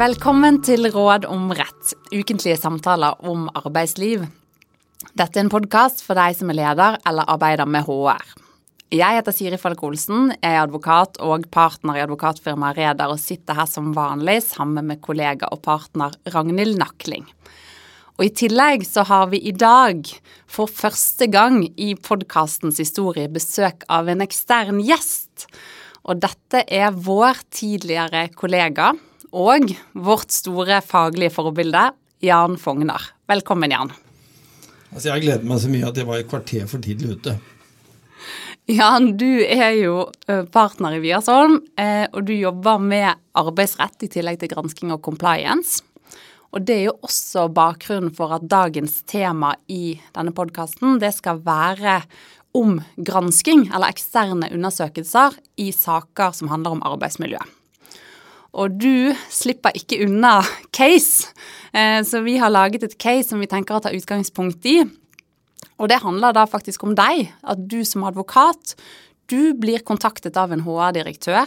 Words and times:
Velkommen 0.00 0.62
til 0.64 0.86
Råd 0.88 1.26
om 1.28 1.50
rett, 1.52 1.90
ukentlige 2.08 2.56
samtaler 2.56 3.18
om 3.28 3.50
arbeidsliv. 3.58 4.22
Dette 5.12 5.36
er 5.36 5.42
en 5.42 5.50
podkast 5.52 5.98
for 6.06 6.16
deg 6.16 6.38
som 6.38 6.48
er 6.48 6.56
leder 6.56 6.94
eller 7.04 7.28
arbeider 7.28 7.68
med 7.68 7.84
HR. 7.84 8.22
Jeg 8.96 9.18
heter 9.18 9.36
Siri 9.36 9.58
Falk 9.60 9.82
Olsen, 9.84 10.30
jeg 10.38 10.54
er 10.54 10.62
advokat 10.62 11.20
og 11.20 11.44
partner 11.52 11.98
i 11.98 12.04
advokatfirmaet 12.06 12.78
Reder 12.78 13.12
og 13.12 13.20
sitter 13.20 13.58
her 13.58 13.68
som 13.68 13.90
vanlig 13.92 14.38
sammen 14.46 14.88
med 14.88 15.02
kollega 15.04 15.50
og 15.52 15.60
partner 15.66 16.16
Ragnhild 16.32 16.80
Nakling. 16.80 17.28
Og 18.16 18.24
I 18.24 18.32
tillegg 18.40 18.88
så 18.88 19.04
har 19.10 19.28
vi 19.34 19.42
i 19.44 19.52
dag 19.52 20.00
for 20.48 20.72
første 20.80 21.28
gang 21.28 21.66
i 21.76 21.90
podkastens 21.92 22.80
historie 22.80 23.28
besøk 23.28 23.84
av 23.92 24.08
en 24.08 24.24
ekstern 24.24 24.80
gjest. 24.80 25.44
Og 26.08 26.24
dette 26.24 26.64
er 26.72 26.88
vår 26.96 27.44
tidligere 27.52 28.30
kollega 28.32 28.94
og 29.30 29.72
vårt 29.92 30.32
store 30.34 30.80
faglige 30.82 31.32
forbilde, 31.34 31.90
Jan 32.24 32.56
Fogner. 32.60 33.00
Velkommen, 33.30 33.70
Jan. 33.70 33.92
Altså, 34.90 35.12
Jeg 35.14 35.22
gleder 35.22 35.46
meg 35.46 35.60
så 35.62 35.70
mye 35.70 35.88
at 35.88 35.96
jeg 35.96 36.08
var 36.08 36.18
et 36.20 36.30
kvarter 36.30 36.66
for 36.70 36.82
tidlig 36.82 37.16
ute. 37.16 37.36
Jan, 38.70 39.16
du 39.18 39.42
er 39.42 39.72
jo 39.78 39.94
partner 40.52 40.94
i 40.94 41.00
Wiersholm, 41.02 41.60
og 42.12 42.20
du 42.26 42.34
jobber 42.36 42.82
med 42.82 43.18
arbeidsrett 43.38 44.04
i 44.06 44.10
tillegg 44.12 44.38
til 44.42 44.52
gransking 44.52 44.92
og 44.94 45.00
compliance. 45.02 45.80
Og 46.50 46.66
det 46.66 46.76
er 46.76 46.84
jo 46.88 46.98
også 47.06 47.46
bakgrunnen 47.54 48.12
for 48.14 48.34
at 48.34 48.46
dagens 48.50 49.00
tema 49.10 49.54
i 49.70 49.96
denne 50.14 50.34
podkasten, 50.34 50.98
det 51.02 51.12
skal 51.16 51.42
være 51.46 52.00
om 52.58 52.80
gransking 52.98 53.68
eller 53.70 53.90
eksterne 53.94 54.50
undersøkelser 54.50 55.38
i 55.62 55.70
saker 55.74 56.34
som 56.34 56.50
handler 56.50 56.74
om 56.74 56.84
arbeidsmiljø. 56.90 57.38
Og 58.50 58.78
du 58.80 59.12
slipper 59.30 59.76
ikke 59.78 60.00
unna 60.06 60.40
case, 60.74 61.30
så 61.70 62.22
vi 62.26 62.34
har 62.42 62.50
laget 62.50 62.82
et 62.82 62.96
case 62.98 63.28
som 63.30 63.38
vi 63.42 63.46
tenker 63.50 63.76
å 63.76 63.82
ta 63.84 63.92
utgangspunkt 63.94 64.66
i. 64.66 64.80
Og 65.78 65.88
det 65.92 66.00
handler 66.02 66.34
da 66.36 66.44
faktisk 66.50 66.82
om 66.84 66.96
deg, 66.98 67.30
at 67.46 67.62
du 67.70 67.80
som 67.86 68.04
advokat, 68.08 68.74
du 69.30 69.54
blir 69.54 69.84
kontaktet 69.86 70.34
av 70.40 70.50
en 70.50 70.64
HR-direktør 70.66 71.46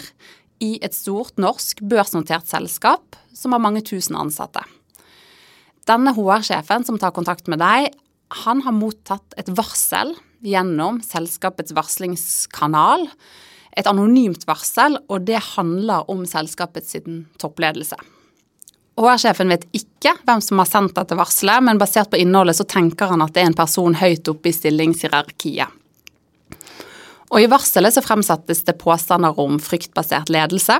i 0.64 0.78
et 0.80 0.96
stort 0.96 1.36
norsk 1.42 1.84
børsnotert 1.84 2.48
selskap 2.48 3.18
som 3.36 3.52
har 3.52 3.62
mange 3.62 3.84
tusen 3.84 4.16
ansatte. 4.16 4.64
Denne 5.84 6.16
HR-sjefen 6.16 6.88
som 6.88 6.96
tar 7.02 7.12
kontakt 7.12 7.52
med 7.52 7.60
deg, 7.60 7.92
han 8.46 8.64
har 8.64 8.74
mottatt 8.74 9.36
et 9.38 9.52
varsel 9.52 10.16
gjennom 10.44 11.02
selskapets 11.04 11.76
varslingskanal. 11.76 13.10
Et 13.78 13.88
anonymt 13.90 14.44
varsel, 14.48 15.00
og 15.10 15.26
det 15.28 15.40
handler 15.56 16.10
om 16.12 16.26
selskapets 16.30 16.98
toppledelse. 17.42 17.98
HR-sjefen 18.94 19.50
vet 19.50 19.66
ikke 19.74 20.14
hvem 20.22 20.42
som 20.46 20.60
har 20.62 20.70
sendt 20.70 20.94
dette 21.00 21.18
varselet, 21.18 21.66
men 21.66 21.80
basert 21.82 22.12
på 22.12 22.20
innholdet 22.22 22.60
så 22.60 22.68
tenker 22.70 23.10
han 23.10 23.24
at 23.26 23.34
det 23.34 23.42
er 23.42 23.50
en 23.50 23.58
person 23.58 23.98
høyt 23.98 24.30
oppe 24.30 24.52
i 24.52 24.54
stillingshierarkiet. 24.54 25.80
Og 27.34 27.42
I 27.42 27.50
varselet 27.50 27.96
så 27.96 28.04
fremsettes 28.06 28.62
det 28.68 28.78
påstander 28.78 29.40
om 29.42 29.58
fryktbasert 29.58 30.30
ledelse, 30.30 30.78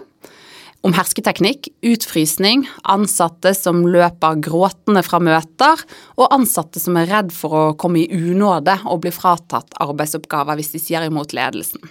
om 0.84 0.94
hersketeknikk, 0.94 1.70
utfrysning, 1.88 2.66
ansatte 2.92 3.54
som 3.56 3.86
løper 3.88 4.38
gråtende 4.44 5.02
fra 5.08 5.18
møter, 5.24 5.82
og 6.20 6.34
ansatte 6.36 6.82
som 6.84 7.00
er 7.00 7.08
redd 7.10 7.32
for 7.34 7.56
å 7.58 7.76
komme 7.80 8.04
i 8.04 8.10
unåde 8.12 8.76
og 8.84 9.02
bli 9.06 9.14
fratatt 9.16 9.74
arbeidsoppgaver 9.82 10.60
hvis 10.60 10.74
de 10.76 10.84
sier 10.84 11.08
imot 11.08 11.34
ledelsen. 11.34 11.82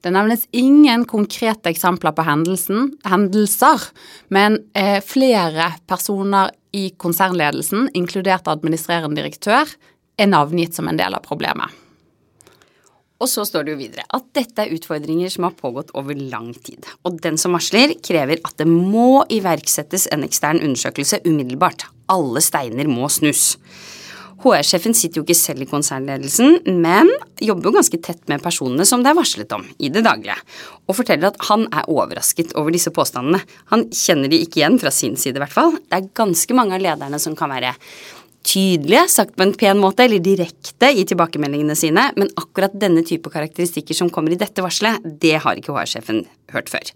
Det 0.00 0.12
nevnes 0.14 0.46
ingen 0.56 1.04
konkrete 1.04 1.68
eksempler 1.68 2.14
på 2.16 2.24
hendelser, 2.24 3.84
men 4.32 4.56
eh, 4.72 4.98
flere 5.04 5.66
personer 5.90 6.54
i 6.72 6.88
konsernledelsen, 6.96 7.90
inkludert 7.98 8.48
administrerende 8.48 9.20
direktør, 9.20 9.68
er 10.20 10.30
navngitt 10.30 10.76
som 10.76 10.88
en 10.88 11.00
del 11.00 11.16
av 11.16 11.24
problemet. 11.26 11.68
Og 13.20 13.28
så 13.28 13.44
står 13.44 13.66
det 13.66 13.74
jo 13.74 13.80
videre 13.82 14.06
at 14.16 14.30
dette 14.36 14.64
er 14.64 14.72
utfordringer 14.72 15.28
som 15.32 15.44
har 15.44 15.56
pågått 15.58 15.92
over 15.98 16.16
lang 16.16 16.54
tid. 16.56 16.86
Og 17.04 17.20
den 17.20 17.36
som 17.40 17.52
varsler, 17.52 17.92
krever 18.00 18.40
at 18.40 18.56
det 18.56 18.68
må 18.70 19.26
iverksettes 19.28 20.08
en 20.14 20.24
ekstern 20.24 20.62
undersøkelse 20.62 21.20
umiddelbart. 21.26 21.84
Alle 22.08 22.40
steiner 22.44 22.88
må 22.88 23.10
snus. 23.12 23.58
HR-sjefen 24.40 24.94
sitter 24.96 25.20
jo 25.20 25.24
ikke 25.26 25.36
selv 25.36 25.64
i 25.64 25.68
konsernledelsen, 25.68 26.62
men 26.80 27.10
jobber 27.44 27.68
jo 27.68 27.74
ganske 27.76 28.00
tett 28.00 28.22
med 28.30 28.42
personene 28.44 28.86
som 28.88 29.02
det 29.04 29.12
er 29.12 29.18
varslet 29.18 29.52
om 29.56 29.66
i 29.78 29.90
det 29.92 30.04
daglige, 30.06 30.38
og 30.88 30.96
forteller 30.96 31.30
at 31.30 31.42
han 31.50 31.66
er 31.68 31.90
overrasket 31.92 32.54
over 32.60 32.72
disse 32.74 32.92
påstandene. 32.94 33.42
Han 33.74 33.88
kjenner 33.92 34.32
de 34.32 34.40
ikke 34.40 34.62
igjen 34.62 34.80
fra 34.80 34.92
sin 34.94 35.18
side, 35.20 35.36
i 35.36 35.44
hvert 35.44 35.56
fall. 35.56 35.76
Det 35.84 35.98
er 35.98 36.08
ganske 36.16 36.56
mange 36.56 36.78
av 36.78 36.84
lederne 36.86 37.20
som 37.20 37.36
kan 37.36 37.52
være 37.52 37.74
tydelige, 38.46 39.04
sagt 39.12 39.36
på 39.36 39.44
en 39.44 39.54
pen 39.60 39.80
måte, 39.82 40.06
eller 40.06 40.22
direkte 40.24 40.88
i 40.96 41.04
tilbakemeldingene 41.08 41.76
sine, 41.76 42.06
men 42.16 42.32
akkurat 42.40 42.72
denne 42.80 43.04
type 43.06 43.32
karakteristikker 43.32 43.96
som 43.96 44.08
kommer 44.12 44.32
i 44.32 44.40
dette 44.40 44.64
varselet, 44.64 45.04
det 45.20 45.36
har 45.44 45.60
ikke 45.60 45.76
HR-sjefen 45.76 46.24
hørt 46.54 46.72
før. 46.72 46.94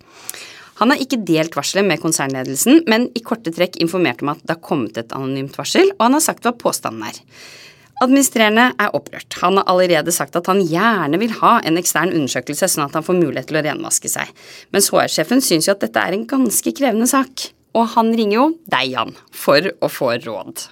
Han 0.81 0.91
har 0.91 1.03
ikke 1.03 1.21
delt 1.27 1.55
varselet 1.55 1.87
med 1.87 2.03
konsernledelsen, 2.03 2.83
men 2.91 3.07
i 3.15 3.23
korte 3.23 3.53
trekk 3.55 3.79
informert 3.83 4.25
om 4.25 4.33
at 4.35 4.43
det 4.43 4.57
har 4.57 4.65
kommet 4.65 4.99
et 4.99 5.15
anonymt 5.15 5.55
varsel, 5.59 5.93
og 5.95 6.09
han 6.09 6.19
har 6.19 6.25
sagt 6.25 6.47
hva 6.47 6.55
påstanden 6.59 7.07
er. 7.07 7.21
Administrerende 8.03 8.73
er 8.83 8.95
opprørt. 8.99 9.37
Han 9.39 9.61
har 9.61 9.69
allerede 9.71 10.13
sagt 10.13 10.35
at 10.37 10.49
han 10.51 10.65
gjerne 10.67 11.21
vil 11.23 11.37
ha 11.39 11.61
en 11.63 11.79
ekstern 11.79 12.11
undersøkelse, 12.11 12.69
sånn 12.73 12.89
at 12.89 12.97
han 12.99 13.07
får 13.07 13.21
mulighet 13.21 13.53
til 13.53 13.61
å 13.61 13.67
renvaske 13.69 14.11
seg. 14.11 14.33
Mens 14.75 14.91
HR-sjefen 14.91 15.45
syns 15.45 15.71
jo 15.71 15.77
at 15.77 15.85
dette 15.87 16.03
er 16.03 16.17
en 16.17 16.27
ganske 16.29 16.75
krevende 16.75 17.07
sak. 17.11 17.54
Og 17.75 17.91
han 17.97 18.15
ringer 18.15 18.39
jo 18.39 18.49
deg, 18.71 18.95
Jan, 18.95 19.15
for 19.35 19.73
å 19.83 19.91
få 19.91 20.15
råd. 20.23 20.69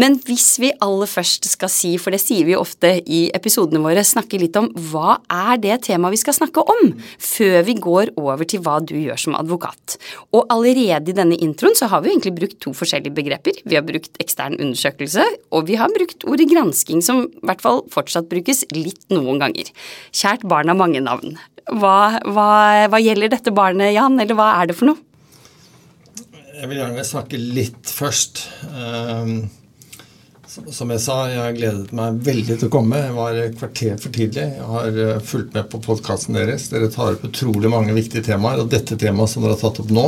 Men 0.00 0.16
hvis 0.26 0.56
vi 0.58 0.72
aller 0.82 1.06
først 1.06 1.46
skal 1.46 1.70
si, 1.70 1.92
for 2.02 2.14
det 2.14 2.18
sier 2.18 2.46
vi 2.46 2.54
jo 2.56 2.62
ofte 2.64 2.96
i 3.06 3.20
episodene 3.36 3.82
våre, 3.82 4.02
snakke 4.02 4.40
litt 4.42 4.56
om 4.58 4.66
hva 4.90 5.20
er 5.30 5.60
det 5.62 5.76
temaet 5.86 6.16
vi 6.16 6.20
skal 6.24 6.34
snakke 6.34 6.64
om, 6.72 6.90
før 7.22 7.60
vi 7.68 7.76
går 7.78 8.10
over 8.18 8.48
til 8.50 8.64
hva 8.64 8.80
du 8.82 8.96
gjør 8.98 9.20
som 9.26 9.38
advokat. 9.38 9.96
Og 10.34 10.50
allerede 10.50 11.12
i 11.12 11.16
denne 11.16 11.38
introen 11.38 11.78
så 11.78 11.86
har 11.92 12.02
vi 12.02 12.10
egentlig 12.10 12.34
brukt 12.40 12.58
to 12.64 12.74
forskjellige 12.74 13.14
begreper. 13.14 13.62
Vi 13.62 13.78
har 13.78 13.86
brukt 13.86 14.18
ekstern 14.22 14.58
undersøkelse, 14.58 15.28
og 15.54 15.70
vi 15.70 15.78
har 15.78 15.94
brukt 15.94 16.26
ordet 16.26 16.50
gransking, 16.50 17.04
som 17.04 17.28
i 17.28 17.46
hvert 17.46 17.62
fall 17.62 17.84
fortsatt 17.94 18.30
brukes 18.32 18.66
litt 18.74 19.06
noen 19.14 19.38
ganger. 19.46 19.70
Kjært 20.10 20.48
barn 20.50 20.74
har 20.74 20.80
mange 20.80 21.04
navn. 21.06 21.38
Hva, 21.70 22.18
hva, 22.26 22.50
hva 22.90 22.98
gjelder 23.00 23.30
dette 23.38 23.54
barnet, 23.54 23.94
Jan, 23.94 24.18
eller 24.20 24.36
hva 24.36 24.56
er 24.58 24.72
det 24.72 24.80
for 24.80 24.90
noe? 24.90 25.13
Jeg 26.54 26.70
vil 26.70 26.78
gjerne 26.78 27.04
snakke 27.06 27.40
litt 27.40 27.90
først. 27.90 28.46
Um 28.70 29.36
som 30.54 30.90
jeg 30.92 31.02
sa, 31.02 31.14
jeg 31.30 31.40
har 31.40 31.54
gledet 31.56 31.94
meg 31.96 32.18
veldig 32.24 32.56
til 32.60 32.68
å 32.68 32.72
komme. 32.72 33.00
Jeg 33.00 33.14
var 33.16 33.38
kvarter 33.58 33.96
for 33.98 34.14
tidlig. 34.14 34.44
Jeg 34.54 34.68
har 34.70 34.98
eh, 35.02 35.22
fulgt 35.24 35.56
med 35.56 35.66
på 35.72 35.80
podkasten 35.82 36.36
deres. 36.38 36.68
Dere 36.70 36.90
tar 36.94 37.16
opp 37.16 37.24
utrolig 37.26 37.70
mange 37.72 37.96
viktige 37.96 38.22
temaer. 38.28 38.62
Og 38.62 38.70
dette 38.70 38.98
temaet 39.00 39.32
som 39.32 39.42
dere 39.42 39.56
har 39.56 39.62
tatt 39.64 39.80
opp 39.82 39.90
nå, 39.94 40.04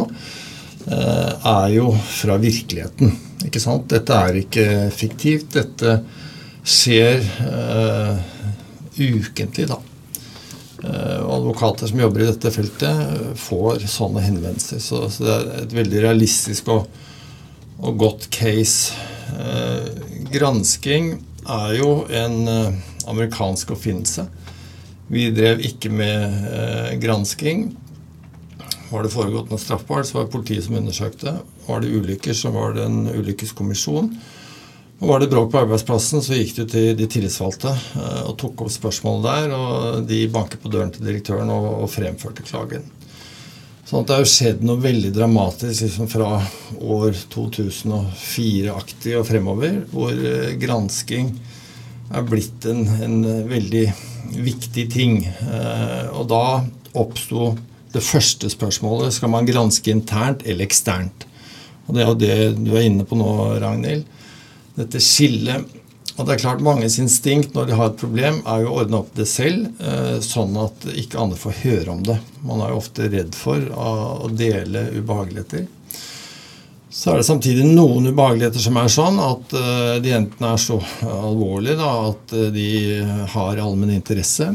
eh, 0.87 1.49
er 1.51 1.73
jo 1.75 1.91
fra 1.97 2.39
virkeligheten. 2.43 3.11
Ikke 3.49 3.63
sant? 3.63 3.89
Dette 3.91 4.21
er 4.29 4.41
ikke 4.45 4.69
fiktivt. 4.95 5.51
Dette 5.57 5.99
skjer 6.67 7.21
uh, 7.47 8.17
ukentlig, 8.99 9.69
da. 9.71 9.77
Uh, 10.87 11.25
advokater 11.35 11.91
som 11.91 11.99
jobber 11.99 12.23
i 12.23 12.29
dette 12.29 12.53
feltet, 12.55 13.17
får 13.43 13.87
sånne 13.91 14.23
henvendelser. 14.23 14.79
Så, 14.83 15.03
så 15.11 15.27
det 15.27 15.35
er 15.35 15.53
et 15.65 15.77
veldig 15.81 16.03
realistisk 16.05 16.71
og, 16.75 16.87
og 17.83 17.99
godt 18.05 18.29
case. 18.35 18.95
Eh, 19.35 19.89
gransking 20.31 21.17
er 21.47 21.75
jo 21.79 21.91
en 22.11 22.47
eh, 22.49 22.77
amerikansk 23.11 23.73
oppfinnelse. 23.75 24.27
Vi 25.11 25.29
drev 25.35 25.63
ikke 25.67 25.91
med 25.95 26.47
eh, 26.51 26.95
gransking. 27.03 27.69
Var 28.91 29.03
det 29.03 29.13
foregått 29.13 29.51
noe 29.51 29.63
straffbart, 29.63 30.07
så 30.07 30.19
var 30.19 30.27
det 30.27 30.35
politiet 30.35 30.67
som 30.67 30.79
undersøkte. 30.79 31.37
Var 31.67 31.83
det 31.83 31.93
ulykker, 31.95 32.35
så 32.39 32.53
var 32.55 32.77
det 32.77 32.87
en 32.87 33.07
ulykkeskommisjon. 33.11 34.13
Og 34.97 35.11
Var 35.11 35.21
det 35.21 35.29
bråk 35.29 35.51
på 35.53 35.61
arbeidsplassen, 35.61 36.23
så 36.25 36.39
gikk 36.39 36.55
du 36.57 36.63
til 36.73 36.95
de 36.97 37.07
tillitsvalgte 37.11 37.69
eh, 37.69 38.23
og 38.25 38.37
tok 38.41 38.63
opp 38.65 38.73
spørsmålet 38.73 39.27
der. 39.27 39.53
Og 39.53 40.07
de 40.09 40.23
banket 40.33 40.63
på 40.63 40.73
døren 40.73 40.93
til 40.95 41.05
direktøren 41.05 41.53
og, 41.53 41.67
og 41.85 41.91
fremførte 41.93 42.47
klagen. 42.47 42.87
Sånn 43.87 44.03
at 44.03 44.09
Det 44.09 44.17
har 44.17 44.31
skjedd 44.31 44.65
noe 44.67 44.81
veldig 44.83 45.13
dramatisk 45.15 45.85
liksom 45.85 46.09
fra 46.11 46.41
år 46.81 47.13
2004-aktig 47.35 49.15
og 49.21 49.29
fremover, 49.29 49.83
hvor 49.93 50.17
eh, 50.17 50.57
gransking 50.65 51.35
er 52.17 52.25
blitt 52.27 52.65
en, 52.71 52.87
en 53.05 53.21
veldig 53.53 53.85
viktig 54.49 54.89
ting. 54.97 55.21
Eh, 55.29 56.09
og 56.17 56.31
da 56.33 56.65
oppsto 56.97 57.53
det 57.93 58.01
første 58.01 58.49
spørsmålet 58.49 59.13
skal 59.13 59.37
man 59.37 59.47
granske 59.47 59.93
internt 59.93 60.49
eller 60.49 60.65
eksternt. 60.65 61.29
Og 61.87 61.95
Det 61.95 62.03
er 62.03 62.09
jo 62.09 62.21
det 62.25 62.37
du 62.65 62.73
er 62.75 62.89
inne 62.89 63.05
på 63.07 63.21
nå, 63.21 63.29
Ragnhild. 63.61 64.09
Dette 64.77 65.01
skillet 65.03 65.67
og 66.17 66.25
det 66.25 66.37
er 66.37 66.41
klart 66.41 66.63
Manges 66.65 66.97
instinkt 67.01 67.53
når 67.57 67.69
de 67.69 67.77
har 67.77 67.91
et 67.91 68.01
problem, 68.01 68.39
er 68.49 68.63
jo 68.63 68.73
å 68.73 68.77
ordne 68.81 69.01
opp 69.03 69.11
det 69.19 69.27
selv, 69.29 69.69
eh, 69.85 70.17
sånn 70.25 70.57
at 70.63 70.87
ikke 70.89 71.21
andre 71.21 71.37
får 71.37 71.59
høre 71.61 71.93
om 71.93 72.05
det. 72.07 72.17
Man 72.47 72.63
er 72.65 72.73
jo 72.73 72.79
ofte 72.81 73.09
redd 73.13 73.37
for 73.37 73.61
å 73.61 74.31
dele 74.33 74.87
ubehageligheter. 74.97 75.67
Så 76.89 77.13
er 77.13 77.21
det 77.21 77.29
samtidig 77.29 77.67
noen 77.69 78.09
ubehageligheter 78.09 78.65
som 78.65 78.79
er 78.81 78.89
sånn 78.89 79.19
at 79.21 79.53
uh, 79.53 79.99
de 80.01 80.15
enten 80.17 80.47
er 80.49 80.61
så 80.63 80.79
alvorlige 81.05 81.77
da, 81.77 81.91
at 82.09 82.33
uh, 82.33 82.47
de 82.55 82.71
har 83.35 83.61
allmenn 83.61 83.93
interesse, 83.99 84.49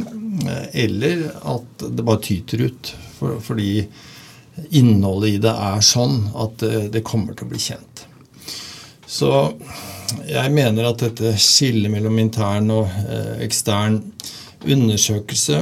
eller 0.74 1.27
at 1.51 1.85
det 1.85 2.07
bare 2.07 2.24
tyter 2.25 2.63
ut. 2.65 2.94
Fordi 3.21 3.83
innholdet 4.74 5.35
i 5.35 5.41
det 5.44 5.53
er 5.53 5.85
sånn 5.85 6.31
at 6.41 6.65
det 6.89 7.03
kommer 7.06 7.38
til 7.38 7.45
å 7.45 7.51
bli 7.51 7.62
kjent. 7.62 8.06
Så 9.06 9.29
jeg 10.28 10.54
mener 10.54 10.88
at 10.90 11.04
dette 11.04 11.36
skillet 11.42 11.92
mellom 11.94 12.18
intern 12.22 12.72
og 12.74 12.90
ekstern 13.44 14.00
undersøkelse 14.62 15.62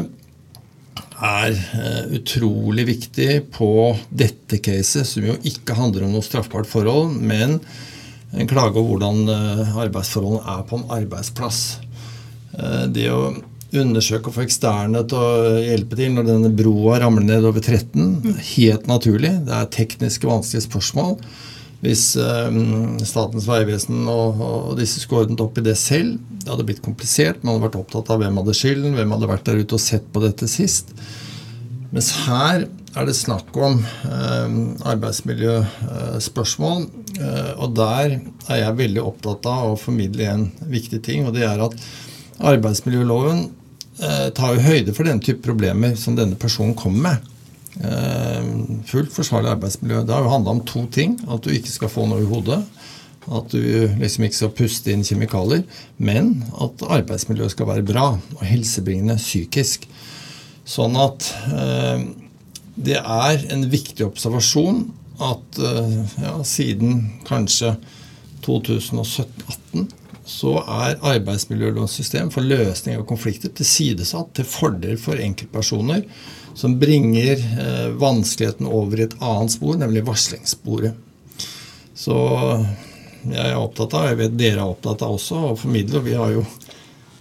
er 1.19 1.51
uh, 1.51 2.04
utrolig 2.16 2.86
viktig 2.88 3.30
på 3.56 3.69
dette 4.10 4.60
caset, 4.63 5.07
som 5.07 5.25
jo 5.28 5.36
ikke 5.48 5.75
handler 5.78 6.07
om 6.07 6.16
noe 6.16 6.25
straffbart 6.25 6.69
forhold, 6.69 7.18
men 7.19 7.60
en 8.30 8.50
klage 8.50 8.78
over 8.78 8.94
hvordan 8.94 9.24
uh, 9.28 9.78
arbeidsforholdene 9.84 10.56
er 10.56 10.66
på 10.69 10.80
en 10.80 10.90
arbeidsplass. 11.00 11.62
Det 12.92 13.06
å 13.13 13.30
undersøke 13.78 14.31
og 14.31 14.36
få 14.36 14.42
eksterne 14.44 15.04
til 15.07 15.22
å 15.22 15.60
hjelpe 15.62 15.96
til 15.96 16.16
når 16.16 16.25
denne 16.28 16.50
broa 16.57 16.98
ramler 17.04 17.24
ned 17.28 17.46
over 17.48 17.62
13, 17.62 18.34
helt 18.56 18.90
naturlig. 18.90 19.31
Det 19.46 19.54
er 19.56 19.69
tekniske 19.75 20.28
vanskelige 20.28 20.66
spørsmål. 20.66 21.13
Hvis 21.79 22.11
um, 22.19 22.97
Statens 23.07 23.47
vegvesen 23.47 24.03
og, 24.11 24.41
og, 24.43 24.73
disse 24.79 24.99
skulle 24.99 25.23
ordnet 25.23 25.43
opp 25.43 25.59
i 25.61 25.63
det 25.63 25.77
selv, 25.79 26.17
det 26.41 26.51
hadde 26.51 26.65
blitt 26.67 26.83
komplisert. 26.83 27.39
Man 27.43 27.55
hadde 27.55 27.69
vært 27.69 27.79
opptatt 27.79 28.11
av 28.11 28.19
hvem 28.19 28.41
hadde 28.41 28.55
skylden, 28.57 28.97
hvem 28.97 29.15
hadde 29.15 29.31
vært 29.31 29.47
der 29.47 29.61
ute 29.61 29.77
og 29.77 29.83
sett 29.83 30.09
på 30.11 30.23
dette 30.23 30.49
sist. 30.51 30.91
Mens 31.95 32.11
her 32.25 32.67
er 32.97 33.07
det 33.07 33.15
snakk 33.17 33.55
om 33.57 33.79
eh, 33.79 34.57
arbeidsmiljøspørsmål. 34.91 36.83
Eh, 37.19 37.51
og 37.55 37.73
der 37.77 38.19
er 38.49 38.61
jeg 38.63 38.79
veldig 38.83 39.05
opptatt 39.05 39.47
av 39.49 39.71
å 39.71 39.79
formidle 39.79 40.27
en 40.29 40.45
viktig 40.69 41.01
ting, 41.05 41.27
og 41.27 41.35
det 41.37 41.47
er 41.47 41.63
at 41.63 41.75
arbeidsmiljøloven 42.51 43.45
eh, 44.03 44.29
tar 44.35 44.55
jo 44.55 44.65
høyde 44.67 44.95
for 44.97 45.07
den 45.07 45.21
type 45.23 45.43
problemer 45.45 45.95
som 45.99 46.17
denne 46.19 46.37
personen 46.39 46.75
kommer 46.77 47.11
med. 47.11 47.35
Eh, 47.79 48.45
fullt 48.85 49.13
forsvarlig 49.15 49.53
arbeidsmiljø. 49.53 50.03
Det 50.03 50.15
har 50.15 50.25
jo 50.25 50.33
handla 50.33 50.55
om 50.57 50.63
to 50.67 50.85
ting. 50.91 51.19
At 51.31 51.43
du 51.43 51.53
ikke 51.53 51.71
skal 51.71 51.91
få 51.91 52.07
noe 52.09 52.23
i 52.23 52.29
hodet. 52.29 52.59
At 53.29 53.51
du 53.53 53.61
liksom 53.99 54.25
ikke 54.25 54.39
skal 54.39 54.55
puste 54.57 54.91
inn 54.91 55.05
kjemikalier. 55.07 55.63
Men 55.97 56.43
at 56.59 56.83
arbeidsmiljøet 56.99 57.55
skal 57.55 57.69
være 57.71 57.87
bra 57.87 58.07
og 58.17 58.43
helsebringende 58.45 59.19
psykisk. 59.21 59.87
Sånn 60.69 60.97
at 60.99 61.29
eh, 61.53 62.03
det 62.79 62.99
er 62.99 63.45
en 63.53 63.65
viktig 63.71 64.05
observasjon 64.05 64.85
at 65.19 65.59
eh, 65.59 65.95
ja, 66.23 66.35
siden 66.47 67.01
kanskje 67.27 67.73
2017-2018 68.45 69.87
så 70.29 70.59
er 70.61 70.99
arbeidsmiljølovssystem 71.15 72.29
for 72.31 72.45
løsning 72.45 72.99
av 72.99 73.07
konflikter 73.09 73.51
tilsidesatt 73.55 74.35
til 74.37 74.47
fordel 74.47 74.99
for 75.01 75.19
enkeltpersoner 75.19 76.03
som 76.59 76.75
bringer 76.81 77.39
eh, 77.39 77.89
vanskeligheten 78.00 78.67
over 78.67 79.00
i 79.00 79.07
et 79.07 79.17
annet 79.23 79.56
spor, 79.56 79.77
nemlig 79.79 80.03
varslingssporet. 80.07 81.06
Så 82.00 82.15
jeg 83.29 83.45
er 83.45 83.59
opptatt 83.59 83.95
av, 83.95 84.09
jeg 84.11 84.19
vet 84.19 84.35
dere 84.39 84.63
er 84.63 84.73
opptatt 84.73 85.03
av 85.03 85.17
også, 85.17 85.39
å 85.51 85.59
formidle. 85.59 86.00
og 86.00 86.07
Vi 86.07 86.19
har 86.19 86.35
jo 86.35 86.44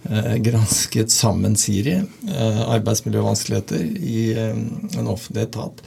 Eh, 0.03 0.35
gransket 0.35 1.11
sammen 1.11 1.55
Siri, 1.55 1.93
eh, 2.27 2.61
arbeidsmiljøvanskeligheter 2.69 3.81
i 3.99 4.33
en 4.97 5.07
offentlig 5.07 5.43
etat. 5.43 5.81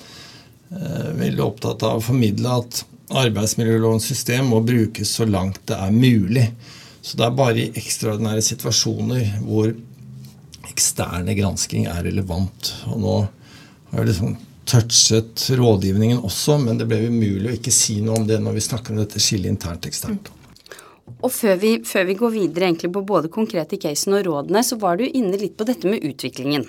Veldig 1.16 1.42
opptatt 1.44 1.82
av 1.84 1.98
å 1.98 2.04
formidle 2.04 2.52
at 2.62 2.78
arbeidsmiljølovens 3.12 4.06
system 4.08 4.46
må 4.54 4.62
brukes 4.64 5.10
så 5.18 5.26
langt 5.28 5.60
det 5.68 5.76
er 5.76 5.92
mulig. 5.92 6.46
Så 7.02 7.18
det 7.18 7.26
er 7.26 7.34
bare 7.36 7.60
i 7.60 7.72
ekstraordinære 7.76 8.44
situasjoner 8.46 9.34
hvor 9.44 9.74
eksterne 10.70 11.34
gransking 11.36 11.90
er 11.92 12.06
relevant. 12.06 12.72
Og 12.88 13.00
nå 13.04 13.16
jeg 13.92 14.08
liksom 14.08 14.36
touchet 14.68 15.48
rådgivningen 15.58 16.22
også, 16.24 16.58
men 16.62 16.78
det 16.78 16.86
ble 16.90 17.02
umulig 17.08 17.50
å 17.50 17.56
ikke 17.58 17.74
si 17.74 17.98
noe 18.04 18.22
om 18.22 18.28
det 18.28 18.38
når 18.40 18.56
vi 18.56 18.68
snakker 18.68 18.94
om 18.94 19.02
dette 19.02 19.20
skillet 19.20 19.50
internt 19.50 19.88
eksternt. 19.88 20.30
Og 21.22 21.30
før 21.30 21.58
vi, 21.58 21.72
før 21.86 22.06
vi, 22.08 22.14
går 22.18 22.32
videre 22.34 22.66
egentlig 22.68 22.90
på 22.94 23.02
både 23.06 23.30
konkrete 23.30 23.76
casen 23.82 24.14
og 24.16 24.24
rådene, 24.26 24.62
så 24.66 24.78
var 24.80 24.98
du 24.98 25.04
inne 25.06 25.38
litt 25.38 25.54
på 25.58 25.66
dette 25.66 25.86
med 25.90 26.02
utviklingen. 26.06 26.64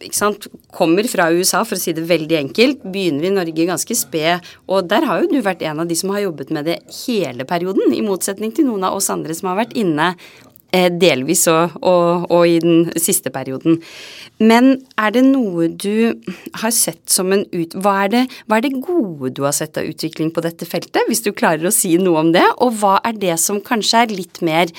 Ikke 0.00 0.16
sant? 0.16 0.48
Kommer 0.74 1.06
fra 1.08 1.30
USA, 1.32 1.62
for 1.68 1.76
å 1.76 1.80
si 1.80 1.94
det 1.96 2.04
veldig 2.08 2.38
enkelt. 2.40 2.84
Begynner 2.92 3.28
i 3.28 3.32
Norge 3.36 3.68
ganske 3.68 3.96
sped. 3.96 4.50
Og 4.68 4.88
der 4.90 5.06
har 5.08 5.22
jo 5.22 5.30
du 5.32 5.40
vært 5.44 5.64
en 5.68 5.80
av 5.84 5.88
de 5.88 5.96
som 5.96 6.12
har 6.12 6.24
jobbet 6.26 6.52
med 6.56 6.68
det 6.68 6.78
hele 7.02 7.46
perioden, 7.48 7.94
i 7.96 8.04
motsetning 8.04 8.52
til 8.56 8.68
noen 8.68 8.88
av 8.88 8.98
oss 8.98 9.12
andre 9.12 9.36
som 9.36 9.52
har 9.52 9.62
vært 9.62 9.76
inne 9.80 10.14
delvis 10.72 11.46
og, 11.50 11.76
og, 11.82 12.26
og, 12.30 12.44
i 12.46 12.58
den 12.62 12.90
siste 13.00 13.32
perioden. 13.34 13.80
Men 14.40 14.72
er 15.00 15.12
det 15.14 15.24
noe 15.26 15.68
du 15.68 16.14
har 16.62 16.72
sett 16.74 17.02
som 17.12 17.32
en 17.34 17.44
ut... 17.52 17.74
Hva 17.76 17.96
er, 18.06 18.12
det, 18.14 18.22
hva 18.46 18.60
er 18.60 18.66
det 18.66 18.80
gode 18.80 19.32
du 19.36 19.44
har 19.44 19.56
sett 19.56 19.76
av 19.80 19.88
utvikling 19.88 20.32
på 20.34 20.44
dette 20.44 20.68
feltet, 20.68 21.02
hvis 21.08 21.24
du 21.26 21.32
klarer 21.36 21.68
å 21.68 21.74
si 21.74 21.96
noe 22.00 22.24
om 22.24 22.32
det? 22.36 22.46
Og 22.64 22.78
hva 22.80 22.98
er 23.04 23.18
det 23.20 23.36
som 23.42 23.60
kanskje 23.64 24.04
er 24.04 24.16
litt 24.16 24.40
mer 24.46 24.72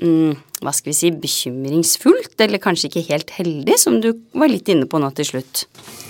mm, 0.00 0.34
hva 0.64 0.72
skal 0.72 0.90
vi 0.90 0.96
si, 0.96 1.10
bekymringsfullt, 1.20 2.38
eller 2.40 2.62
kanskje 2.62 2.88
ikke 2.88 3.04
helt 3.10 3.32
heldig, 3.36 3.74
som 3.80 3.98
du 4.00 4.12
var 4.32 4.48
litt 4.48 4.70
inne 4.72 4.88
på 4.88 5.00
nå 5.02 5.10
til 5.18 5.28
slutt? 5.28 5.66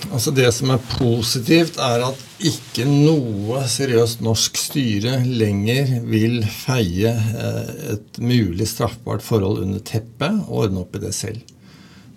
Altså 0.07 0.31
Det 0.31 0.47
som 0.55 0.71
er 0.71 0.85
positivt, 0.93 1.79
er 1.83 2.05
at 2.07 2.23
ikke 2.47 2.85
noe 2.87 3.65
seriøst 3.67 4.23
norsk 4.23 4.59
styre 4.61 5.17
lenger 5.25 5.97
vil 6.07 6.39
feie 6.47 7.11
eh, 7.11 7.73
et 7.97 8.21
mulig 8.23 8.69
straffbart 8.71 9.25
forhold 9.25 9.63
under 9.65 9.83
teppet 9.83 10.45
og 10.47 10.67
ordne 10.67 10.85
opp 10.85 10.95
i 10.95 11.03
det 11.03 11.13
selv. 11.17 11.43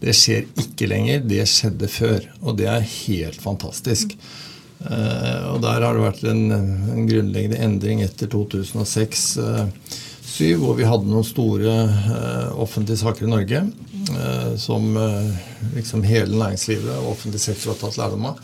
Det 0.00 0.15
skjer 0.17 0.47
ikke 0.61 0.88
lenger. 0.88 1.25
Det 1.29 1.43
skjedde 1.49 1.88
før. 1.93 2.23
Og 2.41 2.56
det 2.61 2.69
er 2.73 2.87
helt 2.87 3.41
fantastisk. 3.43 4.15
Uh, 4.81 5.53
og 5.53 5.59
der 5.61 5.85
har 5.85 5.93
det 5.93 6.06
vært 6.06 6.23
en, 6.31 6.47
en 6.55 7.09
grunnleggende 7.09 7.59
endring 7.61 8.00
etter 8.00 8.31
2006. 8.32 9.25
Uh, 9.37 9.67
2007, 10.41 10.61
hvor 10.61 10.77
vi 10.79 10.89
hadde 10.89 11.11
noen 11.11 11.27
store 11.27 11.75
uh, 11.91 12.61
offentlige 12.63 13.01
saker 13.03 13.27
i 13.27 13.31
Norge 13.31 13.61
uh, 14.15 14.55
som 14.61 14.97
uh, 14.97 15.29
liksom 15.75 16.05
hele 16.06 16.39
næringslivet 16.39 16.94
og 16.97 17.13
offentlig 17.15 17.43
sektor 17.43 17.75
har 17.75 17.81
tatt 17.82 17.99
lærdom 18.01 18.31
av. 18.32 18.41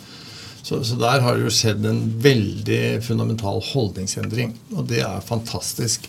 Så, 0.66 0.80
så, 0.84 0.98
der 0.98 1.22
har 1.22 1.36
det 1.36 1.46
jo 1.46 1.54
skjedd 1.54 1.86
en 1.86 2.02
veldig 2.22 2.98
fundamental 3.06 3.60
holdningsendring, 3.68 4.52
og 4.74 4.88
det 4.90 5.04
er 5.06 5.22
fantastisk. 5.22 6.08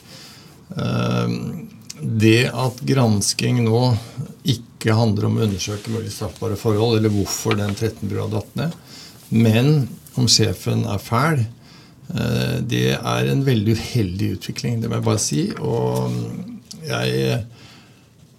det 2.01 2.49
at 2.49 2.81
gransking 2.89 3.59
nå 3.67 3.81
ikke 4.49 4.95
handler 4.97 5.27
om 5.27 5.37
å 5.37 5.43
undersøke 5.45 5.93
mulig 5.93 6.09
straffbare 6.15 6.57
forhold, 6.57 6.97
eller 6.97 7.13
hvorfor 7.13 7.53
den 7.59 7.77
13-brua 7.77 8.25
datt 8.33 8.57
ned, 8.57 8.73
men 9.29 9.71
om 10.17 10.25
sjefen 10.25 10.87
er 10.89 11.05
fæl, 11.05 11.45
det 12.07 12.93
er 12.95 13.27
en 13.27 13.41
veldig 13.43 13.73
uheldig 13.75 14.27
utvikling, 14.37 14.77
det 14.81 14.87
må 14.87 14.99
jeg 14.99 15.05
bare 15.07 15.19
si. 15.21 15.41
Og 15.59 16.13
jeg 16.87 17.39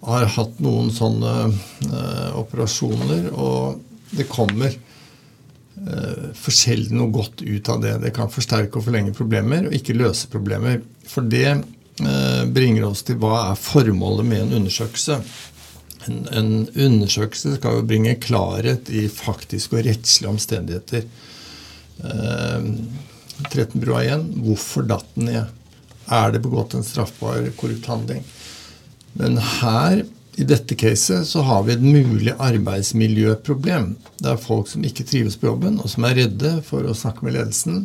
har 0.07 0.29
hatt 0.37 0.61
noen 0.63 0.91
sånne 0.95 1.33
uh, 1.51 2.31
operasjoner, 2.39 3.31
og 3.35 3.81
det 4.15 4.29
kommer 4.31 4.73
uh, 4.73 6.29
for 6.39 6.55
sjelden 6.55 7.01
noe 7.01 7.13
godt 7.15 7.43
ut 7.43 7.73
av 7.73 7.83
det. 7.83 7.97
Det 8.05 8.15
kan 8.17 8.33
forsterke 8.33 8.79
og 8.79 8.87
forlenge 8.87 9.17
problemer 9.17 9.69
og 9.69 9.77
ikke 9.77 9.99
løse 9.99 10.31
problemer. 10.33 10.81
For 11.09 11.27
det 11.27 11.61
bringer 12.55 12.85
oss 12.87 13.01
til 13.03 13.17
hva 13.19 13.49
er 13.49 13.57
formålet 13.59 14.27
med 14.29 14.45
en 14.45 14.53
undersøkelse. 14.61 15.17
En, 16.07 16.21
en 16.31 16.51
undersøkelse 16.71 17.57
skal 17.57 17.81
jo 17.81 17.89
bringe 17.91 18.13
klarhet 18.23 18.87
i 18.95 19.09
faktiske 19.11 19.75
og 19.75 19.83
rettslige 19.89 20.31
omstendigheter. 20.31 21.09
Uh, 21.99 22.69
13-brua 23.47 24.03
igjen. 24.05 24.27
Hvorfor 24.45 24.87
datt 24.89 25.09
den 25.15 25.31
ned? 25.31 25.55
Er 26.09 26.33
det 26.33 26.43
begått 26.45 26.75
en 26.75 26.87
straffbar 26.87 27.45
korrupt 27.61 27.87
handling? 27.91 28.23
Men 29.19 29.39
her, 29.39 30.05
i 30.39 30.47
dette 30.47 30.77
caset, 30.79 31.27
så 31.27 31.43
har 31.47 31.65
vi 31.67 31.75
et 31.75 31.85
mulig 31.85 32.35
arbeidsmiljøproblem. 32.39 33.91
Det 34.19 34.33
er 34.33 34.43
folk 34.43 34.71
som 34.71 34.85
ikke 34.87 35.07
trives 35.09 35.37
på 35.39 35.51
jobben, 35.51 35.81
og 35.83 35.91
som 35.91 36.07
er 36.09 36.21
redde 36.23 36.59
for 36.67 36.87
å 36.87 36.97
snakke 36.97 37.27
med 37.27 37.37
ledelsen. 37.39 37.85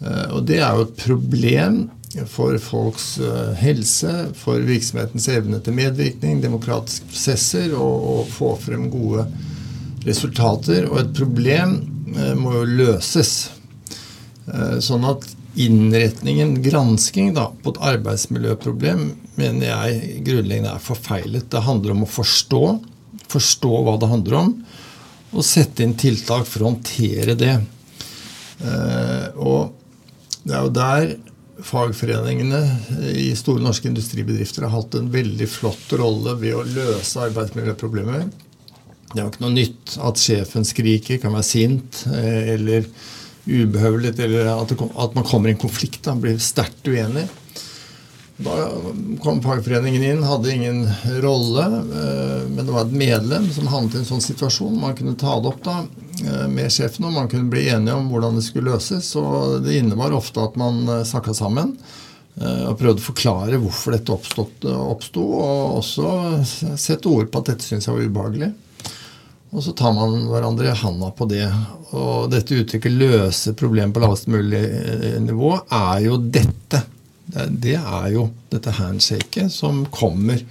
Eh, 0.00 0.26
og 0.34 0.46
det 0.48 0.60
er 0.62 0.72
jo 0.74 0.88
et 0.88 0.96
problem 1.04 1.84
for 2.30 2.56
folks 2.62 3.18
eh, 3.18 3.54
helse, 3.58 4.12
for 4.38 4.62
virksomhetens 4.64 5.26
evne 5.34 5.58
til 5.64 5.76
medvirkning, 5.76 6.42
demokratiske 6.42 7.10
prosesser 7.10 7.74
og 7.74 8.08
å 8.12 8.16
få 8.30 8.54
frem 8.62 8.86
gode 8.92 9.26
resultater. 10.06 10.86
Og 10.90 11.00
et 11.02 11.12
problem 11.16 11.76
eh, 12.14 12.34
må 12.38 12.54
jo 12.60 12.64
løses. 12.84 13.34
Eh, 14.44 14.78
sånn 14.84 15.06
at 15.08 15.24
innretningen, 15.56 16.56
gransking, 16.64 17.32
da, 17.36 17.46
på 17.62 17.72
et 17.72 17.82
arbeidsmiljøproblem 17.94 19.04
mener 19.38 19.68
jeg 19.70 20.24
grunnleggende 20.26 20.74
er 20.74 20.82
forfeilet. 20.82 21.48
Det 21.52 21.62
handler 21.64 21.94
om 21.94 22.04
å 22.04 22.10
forstå, 22.10 22.62
forstå 23.32 23.70
hva 23.86 23.94
det 24.00 24.10
handler 24.10 24.40
om, 24.42 24.50
og 25.34 25.46
sette 25.46 25.84
inn 25.84 25.94
tiltak 25.98 26.46
for 26.50 26.62
å 26.62 26.72
håndtere 26.72 27.38
det. 27.38 27.54
Eh, 28.60 29.30
og 29.38 29.80
Det 30.44 30.52
er 30.52 30.60
jo 30.66 30.72
der 30.76 31.12
fagforeningene 31.64 32.58
i 33.16 33.30
store 33.32 33.62
norske 33.64 33.88
industribedrifter 33.88 34.66
har 34.66 34.74
hatt 34.74 34.96
en 34.98 35.06
veldig 35.08 35.46
flott 35.48 35.94
rolle 35.96 36.34
ved 36.36 36.52
å 36.58 36.66
løse 36.68 37.22
arbeidsmiljøproblemer. 37.30 38.26
Det 39.08 39.22
er 39.22 39.22
jo 39.22 39.30
ikke 39.30 39.44
noe 39.46 39.54
nytt 39.54 39.94
at 40.04 40.20
sjefen 40.20 40.68
skriker, 40.68 41.22
kan 41.22 41.32
være 41.32 41.48
sint 41.48 42.02
eh, 42.12 42.52
eller 42.58 42.84
ubehøvlet, 43.46 44.18
eller 44.24 44.50
at, 44.54 45.14
man 45.14 45.24
kommer 45.24 45.50
i 45.50 45.54
en 45.54 45.60
konflikt, 45.60 46.02
da, 46.06 46.14
blir 46.16 46.38
sterkt 46.42 46.86
uenig. 46.88 47.26
Da 48.36 48.54
kom 49.22 49.38
fagforeningen 49.44 50.02
inn, 50.02 50.22
hadde 50.26 50.50
ingen 50.50 50.80
rolle, 51.22 51.66
eh, 52.00 52.40
men 52.50 52.64
det 52.64 52.72
var 52.72 52.88
et 52.88 52.96
medlem 52.98 53.46
som 53.54 53.68
havnet 53.70 53.94
i 53.94 54.00
en 54.00 54.08
sånn 54.08 54.24
situasjon. 54.24 54.80
Man 54.80 54.96
kunne 54.98 55.14
ta 55.20 55.36
det 55.38 55.52
opp 55.52 55.60
da 55.66 55.76
eh, 55.84 56.48
med 56.50 56.72
sjefen, 56.72 57.06
og 57.06 57.14
man 57.14 57.30
kunne 57.30 57.52
bli 57.52 57.68
enige 57.68 57.94
om 57.94 58.08
hvordan 58.10 58.40
det 58.40 58.46
skulle 58.48 58.74
løses. 58.74 59.12
og 59.20 59.60
Det 59.66 59.78
innebar 59.78 60.16
ofte 60.16 60.42
at 60.42 60.58
man 60.58 60.82
snakka 61.06 61.36
sammen 61.36 61.76
og 62.34 62.80
prøvde 62.80 62.98
å 62.98 63.04
forklare 63.04 63.58
hvorfor 63.62 63.94
dette 63.94 64.10
oppsto, 64.10 65.22
og 65.22 65.76
også 65.78 66.08
sette 66.74 67.06
ord 67.06 67.28
på 67.30 67.38
at 67.38 67.52
dette 67.52 67.62
syntes 67.62 67.86
jeg 67.86 67.94
var 67.94 68.08
ubehagelig. 68.08 68.48
Og 69.54 69.62
så 69.62 69.70
tar 69.78 69.92
man 69.94 70.24
hverandre 70.26 70.72
i 70.72 70.80
handa 70.80 71.12
på 71.14 71.28
det. 71.30 71.46
Og 71.94 72.26
dette 72.32 72.56
uttrykket 72.58 72.92
'løse 72.92 73.52
problemet 73.54 73.94
på 73.94 74.00
lavest 74.02 74.26
mulig 74.26 74.64
eh, 74.66 75.20
nivå' 75.22 75.60
er 75.70 76.00
jo 76.08 76.16
dette. 76.18 76.82
Det 77.48 77.74
er 77.78 78.08
jo 78.12 78.30
dette 78.50 78.70
handshaket 78.74 79.52
som 79.52 79.86
kommer 79.94 80.42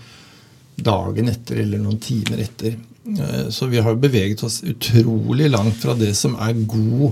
dagen 0.75 1.29
etter 1.29 1.55
eller 1.61 1.77
noen 1.83 1.99
timer 1.99 2.37
etter. 2.47 2.75
Eh, 3.19 3.49
så 3.49 3.65
vi 3.67 3.79
har 3.83 3.95
beveget 3.99 4.43
oss 4.43 4.63
utrolig 4.63 5.49
langt 5.51 5.75
fra 5.83 5.93
det 5.99 6.15
som 6.15 6.35
er 6.39 6.53
god 6.63 7.11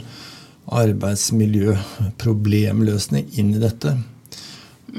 arbeidsmiljøproblemløsning 0.71 3.25
inn 3.35 3.55
i 3.55 3.59
dette. 3.59 3.97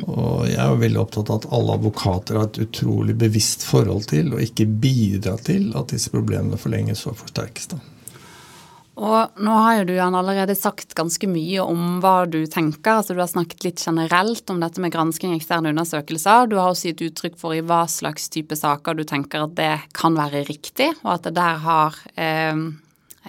Og 0.00 0.46
jeg 0.48 0.60
er 0.62 0.78
veldig 0.80 1.00
opptatt 1.02 1.30
av 1.30 1.42
at 1.42 1.48
alle 1.52 1.76
advokater 1.76 2.38
har 2.38 2.48
et 2.48 2.62
utrolig 2.64 3.16
bevisst 3.20 3.66
forhold 3.68 4.06
til 4.12 4.32
og 4.32 4.44
ikke 4.44 4.68
bidra 4.82 5.36
til 5.44 5.72
at 5.78 5.92
disse 5.92 6.12
problemene 6.12 6.60
forlenges 6.60 7.04
og 7.10 7.18
forsterkes. 7.20 7.74
da. 7.74 7.82
Og 9.02 9.40
nå 9.40 9.52
har 9.56 9.78
jo 9.78 9.84
du 9.88 9.94
Jan, 9.96 10.14
allerede 10.14 10.54
sagt 10.56 10.92
ganske 10.96 11.24
mye 11.30 11.64
om 11.64 12.00
hva 12.04 12.26
du 12.28 12.42
tenker. 12.44 12.98
altså 12.98 13.16
Du 13.16 13.22
har 13.22 13.30
snakket 13.30 13.64
litt 13.64 13.80
generelt 13.80 14.50
om 14.52 14.60
dette 14.60 14.82
med 14.84 14.92
gransking 14.92 15.32
eksterne 15.36 15.72
undersøkelser. 15.72 16.50
Du 16.50 16.58
har 16.60 16.68
også 16.68 16.90
gitt 16.90 17.06
uttrykk 17.08 17.38
for 17.40 17.56
i 17.56 17.62
hva 17.64 17.86
slags 17.88 18.28
type 18.32 18.56
saker 18.58 18.98
du 18.98 19.04
tenker 19.08 19.46
at 19.46 19.56
det 19.56 19.72
kan 19.96 20.16
være 20.18 20.44
riktig, 20.44 20.90
og 21.06 21.14
at 21.16 21.24
det 21.24 21.34
der 21.40 21.62
har 21.64 21.96
eh, 22.20 22.60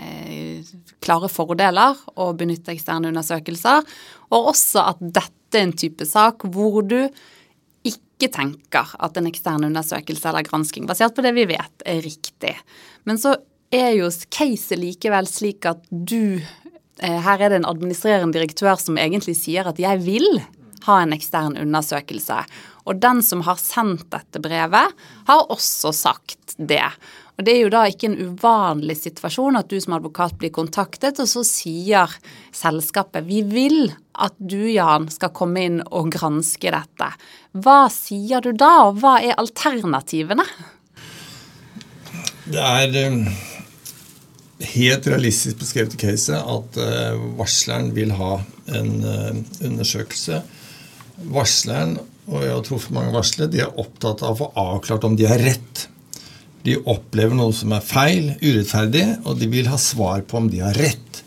eh, 0.03 0.73
klare 1.03 1.31
fordeler 1.31 1.95
å 2.19 2.33
benytte 2.35 2.75
eksterne 2.75 3.13
undersøkelser. 3.13 3.87
Og 4.35 4.51
også 4.51 4.83
at 4.91 4.99
dette 4.99 5.42
er 5.59 5.67
en 5.67 5.77
type 5.77 6.07
sak 6.07 6.45
hvor 6.53 6.81
du 6.85 6.99
ikke 7.87 8.29
tenker 8.33 8.93
at 9.03 9.17
en 9.19 9.27
ekstern 9.29 9.65
undersøkelse 9.67 10.29
eller 10.29 10.47
gransking, 10.47 10.87
basert 10.89 11.15
på 11.15 11.25
det 11.25 11.33
vi 11.35 11.47
vet, 11.49 11.85
er 11.85 12.03
riktig. 12.05 12.55
Men 13.09 13.19
så 13.19 13.35
er 13.73 13.95
jo 13.97 14.09
caset 14.29 14.77
likevel 14.79 15.27
slik 15.29 15.65
at 15.69 15.81
du 15.89 16.37
eh, 16.37 17.19
Her 17.25 17.41
er 17.41 17.49
det 17.49 17.61
en 17.61 17.69
administrerende 17.69 18.37
direktør 18.37 18.77
som 18.79 18.99
egentlig 19.01 19.35
sier 19.39 19.67
at 19.67 19.79
'jeg 19.81 20.03
vil' 20.05 20.43
ha 20.83 20.99
en 21.01 21.15
ekstern 21.15 21.57
undersøkelse. 21.57 22.43
Og 22.85 22.99
den 22.99 23.21
som 23.23 23.43
har 23.47 23.59
sendt 23.61 24.09
dette 24.11 24.41
brevet, 24.43 24.91
har 25.27 25.51
også 25.53 25.93
sagt 25.95 26.55
det. 26.57 26.83
Og 27.33 27.45
Det 27.45 27.53
er 27.55 27.63
jo 27.63 27.71
da 27.73 27.83
ikke 27.89 28.11
en 28.11 28.19
uvanlig 28.29 28.99
situasjon 28.99 29.57
at 29.57 29.69
du 29.71 29.79
som 29.81 29.95
advokat 29.97 30.35
blir 30.37 30.53
kontaktet, 30.53 31.17
og 31.17 31.29
så 31.29 31.41
sier 31.47 32.11
selskapet 32.53 33.25
vi 33.25 33.41
vil 33.47 33.87
at 34.13 34.35
du, 34.37 34.61
Jan, 34.69 35.07
skal 35.09 35.33
komme 35.33 35.63
inn 35.65 35.79
og 35.89 36.11
granske 36.13 36.73
dette. 36.73 37.07
Hva 37.57 37.87
sier 37.93 38.43
du 38.45 38.51
da, 38.53 38.73
og 38.85 39.01
hva 39.01 39.17
er 39.25 39.39
alternativene? 39.41 40.45
Det 42.53 42.61
er 42.61 42.97
um, 43.09 43.23
helt 44.75 45.09
realistisk 45.09 45.63
beskrevet 45.63 45.95
i 45.97 46.01
caset 46.03 46.37
at 46.37 46.77
uh, 46.77 47.17
varsleren 47.39 47.89
vil 47.95 48.13
ha 48.19 48.35
en 48.77 48.91
uh, 49.01 49.31
undersøkelse. 49.63 50.43
Varsleren, 51.33 51.97
og 52.29 52.45
jeg 52.45 52.53
har 52.53 52.61
truffet 52.67 52.93
mange 52.93 53.15
varslere, 53.15 53.49
de 53.49 53.63
er 53.65 53.81
opptatt 53.81 54.21
av 54.21 54.35
å 54.35 54.41
få 54.43 54.51
avklart 54.67 55.09
om 55.09 55.17
de 55.17 55.25
har 55.31 55.41
rett 55.41 55.87
de 56.63 56.77
opplever 56.87 57.35
noe 57.35 57.53
som 57.55 57.73
er 57.75 57.83
feil, 57.83 58.29
urettferdig, 58.41 59.05
og 59.27 59.39
de 59.39 59.49
vil 59.51 59.67
ha 59.71 59.79
svar 59.81 60.23
på 60.27 60.39
om 60.39 60.49
de 60.51 60.61
har 60.63 60.77
rett. 60.79 61.23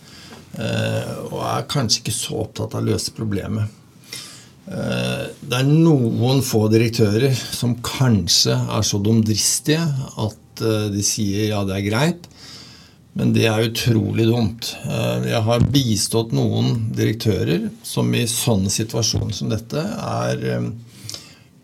Eh, 0.56 1.10
og 1.28 1.42
er 1.44 1.66
kanskje 1.68 2.00
ikke 2.00 2.14
så 2.16 2.38
opptatt 2.46 2.76
av 2.76 2.80
å 2.80 2.88
løse 2.88 3.12
problemet. 3.16 3.68
Eh, 4.66 5.26
det 5.44 5.58
er 5.58 5.68
noen 5.68 6.40
få 6.44 6.64
direktører 6.72 7.36
som 7.36 7.76
kanskje 7.84 8.56
er 8.56 8.86
så 8.86 9.00
dumdristige 9.04 9.84
at 10.24 10.64
eh, 10.64 10.88
de 10.94 11.04
sier 11.04 11.50
ja, 11.50 11.60
det 11.68 11.76
er 11.76 11.86
greit. 11.90 12.30
Men 13.16 13.32
det 13.32 13.46
er 13.48 13.64
utrolig 13.64 14.26
dumt. 14.28 14.74
Jeg 15.24 15.38
har 15.46 15.62
bistått 15.72 16.34
noen 16.36 16.90
direktører 16.92 17.70
som 17.80 18.10
i 18.12 18.26
sånne 18.28 18.68
situasjoner 18.68 19.32
som 19.32 19.48
dette 19.48 19.80
er 19.80 20.66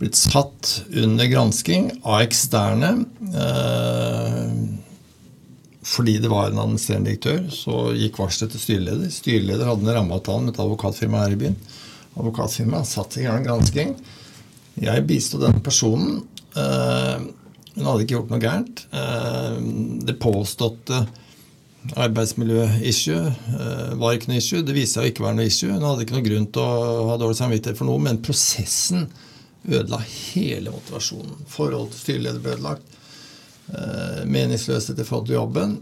blitt 0.02 0.18
satt 0.18 0.82
under 0.98 1.28
gransking 1.30 1.90
av 2.02 2.24
eksterne. 2.24 3.04
Eh, 3.42 4.48
fordi 5.82 6.16
det 6.22 6.30
var 6.30 6.50
en 6.50 6.58
administrerende 6.58 7.10
direktør, 7.10 7.44
så 7.54 7.92
gikk 7.94 8.18
varselet 8.22 8.54
til 8.54 8.62
styreleder. 8.64 9.12
Styreleder 9.14 9.70
hadde 9.70 9.86
en 9.86 9.96
rammeavtale 9.98 10.46
med 10.46 10.54
et 10.54 10.60
advokatfirma 10.62 11.22
her 11.24 11.36
i 11.36 11.40
byen. 11.44 11.56
Advokatfirmaet 12.16 12.90
satte 12.90 13.22
i 13.22 13.26
gang 13.28 13.46
gransking. 13.46 13.94
Jeg 14.82 15.06
bisto 15.06 15.40
denne 15.42 15.62
personen. 15.62 16.22
Eh, 16.58 17.24
hun 17.76 17.88
hadde 17.88 18.04
ikke 18.04 18.18
gjort 18.18 18.32
noe 18.32 18.42
gærent. 18.42 18.86
Eh, 18.90 19.58
det 20.06 20.20
påståtte 20.22 21.04
arbeidsmiljø-issue 21.98 23.20
eh, 23.26 23.90
var 23.98 24.16
ikke 24.16 24.30
noe 24.30 24.42
issue. 24.42 24.62
Det 24.66 24.74
viste 24.74 24.98
seg 24.98 25.06
å 25.06 25.12
ikke 25.12 25.26
være 25.26 25.38
noe 25.38 25.50
issue. 25.50 25.72
Hun 25.72 25.86
hadde 25.86 26.06
ikke 26.06 26.18
noe 26.18 26.26
grunn 26.26 26.54
til 26.54 26.62
å 26.62 27.10
ha 27.10 27.18
dårlig 27.20 27.38
samvittighet 27.38 27.78
for 27.78 27.90
noe, 27.90 28.02
men 28.02 28.22
prosessen 28.22 29.06
ødela 29.68 30.00
hele 30.02 30.72
motivasjonen. 30.74 31.46
Forholdet 31.50 31.94
til 31.96 32.04
styreleder 32.06 32.42
ble 32.42 32.56
ødelagt. 32.56 32.98
Eh, 33.72 34.22
meningsløshet 34.26 34.98
i 34.98 35.06
forhold 35.06 35.28
til 35.28 35.38
jobben. 35.38 35.76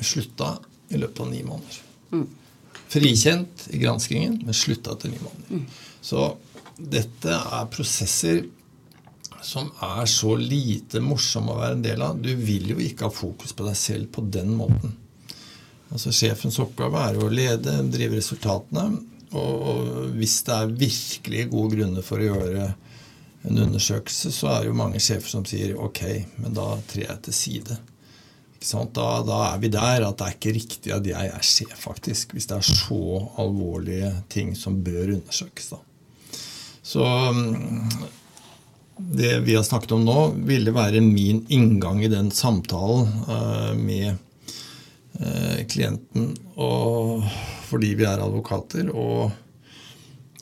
Slutta 0.00 0.54
i 0.88 1.00
løpet 1.00 1.24
av 1.24 1.32
ni 1.32 1.42
måneder. 1.44 1.80
Mm. 2.12 2.28
Frikjent 2.88 3.66
i 3.76 3.80
granskingen, 3.82 4.38
men 4.44 4.56
slutta 4.56 4.94
etter 4.94 5.12
ni 5.12 5.18
måneder. 5.20 5.58
Mm. 5.58 5.66
Så 6.00 6.30
dette 6.78 7.34
er 7.34 7.68
prosesser 7.72 8.46
som 9.44 9.68
er 9.84 10.06
så 10.10 10.32
lite 10.38 11.00
morsomme 11.04 11.52
å 11.52 11.60
være 11.60 11.76
en 11.76 11.84
del 11.84 12.02
av. 12.02 12.18
Du 12.22 12.30
vil 12.34 12.72
jo 12.72 12.80
ikke 12.82 13.06
ha 13.06 13.14
fokus 13.14 13.54
på 13.54 13.66
deg 13.68 13.76
selv 13.78 14.10
på 14.14 14.24
den 14.24 14.50
måten. 14.56 14.96
Altså 15.92 16.12
Sjefens 16.12 16.58
oppgave 16.60 17.04
er 17.10 17.20
å 17.20 17.30
lede, 17.32 17.76
drive 17.92 18.18
resultatene. 18.18 18.88
Og 19.38 20.14
hvis 20.16 20.40
det 20.46 20.56
er 20.56 20.76
virkelig 20.80 21.48
gode 21.52 21.76
grunner 21.76 22.04
for 22.04 22.20
å 22.20 22.28
gjøre 22.30 22.68
en 23.46 23.58
undersøkelse, 23.58 24.32
så 24.34 24.50
er 24.50 24.64
det 24.64 24.72
jo 24.72 24.80
mange 24.80 25.00
sjefer 25.02 25.30
som 25.30 25.46
sier 25.46 25.78
ok, 25.78 26.02
men 26.42 26.56
da 26.56 26.72
trer 26.90 27.06
jeg 27.06 27.22
til 27.28 27.36
side. 27.36 27.78
Da, 28.58 29.22
da, 29.22 29.38
er 29.52 29.58
vi 29.62 29.70
der 29.70 30.02
at 30.02 30.18
det 30.18 30.26
er 30.26 30.34
ikke 30.34 30.54
riktig 30.56 30.92
at 30.94 31.06
jeg 31.06 31.30
er 31.30 31.44
sjef, 31.46 31.76
faktisk. 31.78 32.34
Hvis 32.34 32.48
det 32.50 32.56
er 32.58 32.66
så 32.66 33.02
alvorlige 33.38 34.10
ting 34.32 34.56
som 34.58 34.80
bør 34.82 35.14
undersøkes. 35.14 35.70
da. 35.70 35.78
Så 36.82 37.04
mm, 37.04 37.90
det 39.14 39.36
vi 39.46 39.54
har 39.54 39.62
snakket 39.62 39.94
om 39.94 40.02
nå, 40.02 40.18
ville 40.48 40.74
være 40.74 41.04
min 41.04 41.44
inngang 41.54 42.02
i 42.02 42.10
den 42.10 42.32
samtalen 42.34 43.06
uh, 43.28 43.74
med 43.78 44.16
uh, 45.22 45.62
klienten. 45.70 46.32
Og 46.58 47.22
fordi 47.70 47.94
vi 47.94 48.08
er 48.10 48.24
advokater. 48.26 48.90
Og 48.90 49.30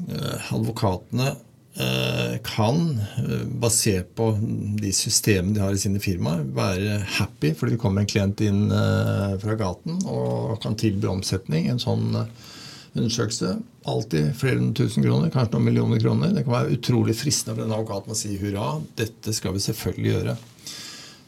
uh, 0.09 0.55
advokatene 0.57 1.35
kan, 2.43 3.01
eh, 3.19 3.45
basert 3.61 4.15
på 4.17 4.31
de 4.81 4.93
systemene 4.93 5.55
de 5.55 5.61
har 5.61 5.75
i 5.77 5.81
sine 5.81 6.01
firmaer, 6.01 6.45
være 6.57 7.01
happy 7.19 7.53
fordi 7.57 7.75
det 7.75 7.81
kommer 7.83 8.05
en 8.05 8.11
klient 8.11 8.41
inn 8.41 8.71
eh, 8.73 9.37
fra 9.43 9.57
gaten 9.61 9.99
og 10.09 10.57
kan 10.63 10.79
tilby 10.79 11.11
omsetning. 11.11 11.69
En 11.69 11.83
sånn 11.83 12.09
undersøkelse. 12.97 13.57
Alltid 13.87 14.33
flere 14.41 14.61
enn 14.61 14.75
tusen 14.77 15.05
kroner, 15.05 15.31
kanskje 15.31 15.57
noen 15.57 15.69
millioner 15.69 16.01
kroner. 16.01 16.33
Det 16.33 16.47
kan 16.47 16.57
være 16.57 16.79
utrolig 16.79 17.17
fristende 17.19 17.59
for 17.59 17.67
en 17.67 17.77
advokat 17.77 18.09
å 18.09 18.19
si 18.19 18.37
hurra, 18.41 18.77
dette 18.99 19.35
skal 19.37 19.57
vi 19.57 19.65
selvfølgelig 19.67 20.15
gjøre. 20.15 20.37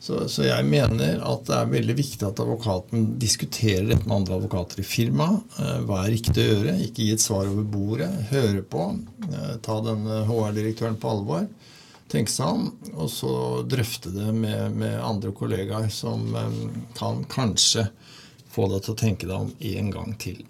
Så, 0.09 0.23
så, 0.33 0.47
jeg 0.47 0.65
mener 0.65 1.19
at 1.21 1.43
det 1.45 1.53
er 1.53 1.67
veldig 1.69 1.95
viktig 1.99 2.25
at 2.25 2.39
advokaten 2.41 3.11
diskuterer 3.21 3.91
dette 3.91 4.09
med 4.09 4.15
andre 4.23 4.39
advokater 4.39 4.81
i 4.81 4.87
firmaet. 4.89 5.59
Eh, 5.61 5.83
hva 5.85 5.99
er 6.01 6.15
riktig 6.15 6.41
å 6.41 6.47
gjøre? 6.47 6.77
Ikke 6.87 7.05
gi 7.05 7.11
et 7.13 7.21
svar 7.21 7.51
over 7.51 7.67
bordet. 7.69 8.09
Høre 8.31 8.63
på. 8.65 8.87
Eh, 9.27 9.51
ta 9.67 9.77
denne 9.85 10.23
HR-direktøren 10.31 10.97
på 11.03 11.13
alvor. 11.13 11.45
Tenke 12.09 12.33
seg 12.33 12.55
om. 12.55 12.65
Og 12.95 13.13
så 13.13 13.35
drøfte 13.69 14.15
det 14.17 14.33
med, 14.33 14.81
med 14.81 14.97
andre 14.97 15.35
kollegaer 15.37 15.93
som 15.93 16.25
eh, 16.41 16.59
kan 16.97 17.21
kanskje 17.29 17.91
få 18.49 18.71
deg 18.73 18.87
til 18.87 18.97
å 18.97 19.01
tenke 19.05 19.29
deg 19.29 19.37
om 19.45 19.55
en 19.75 19.95
gang 19.99 20.19
til. 20.25 20.41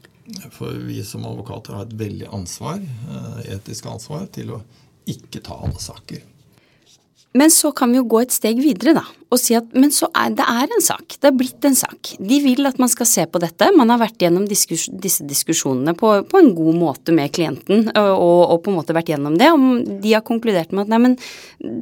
For 0.55 0.79
vi 0.87 1.03
som 1.03 1.27
advokater 1.27 1.81
har 1.81 1.88
et 1.88 1.99
veldig 1.99 2.31
ansvar, 2.37 2.79
etisk 3.49 3.91
ansvar 3.91 4.29
til 4.31 4.55
å 4.55 4.65
ikke 5.09 5.43
ta 5.43 5.59
alle 5.67 5.83
saker. 5.83 6.23
Men 7.37 7.50
så 7.52 7.70
kan 7.76 7.90
vi 7.92 7.99
jo 7.99 8.06
gå 8.08 8.23
et 8.23 8.32
steg 8.32 8.61
videre, 8.64 8.94
da, 8.97 9.02
og 9.28 9.40
si 9.40 9.52
at 9.56 9.75
men 9.76 9.90
så 9.92 10.08
er 10.16 10.32
det 10.38 10.47
er 10.49 10.70
en 10.73 10.85
sak. 10.85 11.18
Det 11.20 11.28
er 11.28 11.37
blitt 11.37 11.66
en 11.68 11.76
sak. 11.76 12.14
De 12.16 12.38
vil 12.40 12.64
at 12.68 12.80
man 12.80 12.88
skal 12.88 13.08
se 13.11 13.26
på 13.28 13.42
dette. 13.42 13.68
Man 13.76 13.92
har 13.92 14.00
vært 14.00 14.23
gjennom 14.25 14.47
diskus, 14.49 14.87
disse 14.88 15.26
diskusjonene 15.28 15.92
på, 15.99 16.14
på, 16.30 16.40
en 16.40 16.50
god 16.56 16.78
måte 16.80 17.12
med 17.14 17.35
klienten, 17.37 17.90
og, 17.92 18.40
og, 18.49 18.56
på 18.64 18.73
en 18.73 18.78
måte 18.80 18.97
vært 18.97 19.12
gjennom 19.12 19.37
det. 19.40 19.50
Og 19.52 20.00
de 20.00 20.16
har 20.16 20.25
konkludert 20.25 20.73
med 20.73 20.87
at 20.87 20.94
nei, 20.94 21.02
men 21.04 21.18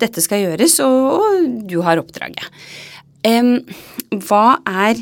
dette 0.02 0.24
skal 0.24 0.42
gjøres, 0.42 0.80
og, 0.82 1.22
og 1.22 1.48
du 1.70 1.78
har 1.86 2.02
oppdraget. 2.02 2.50
Um, 3.26 3.56
hva 4.26 4.58
er 4.66 5.00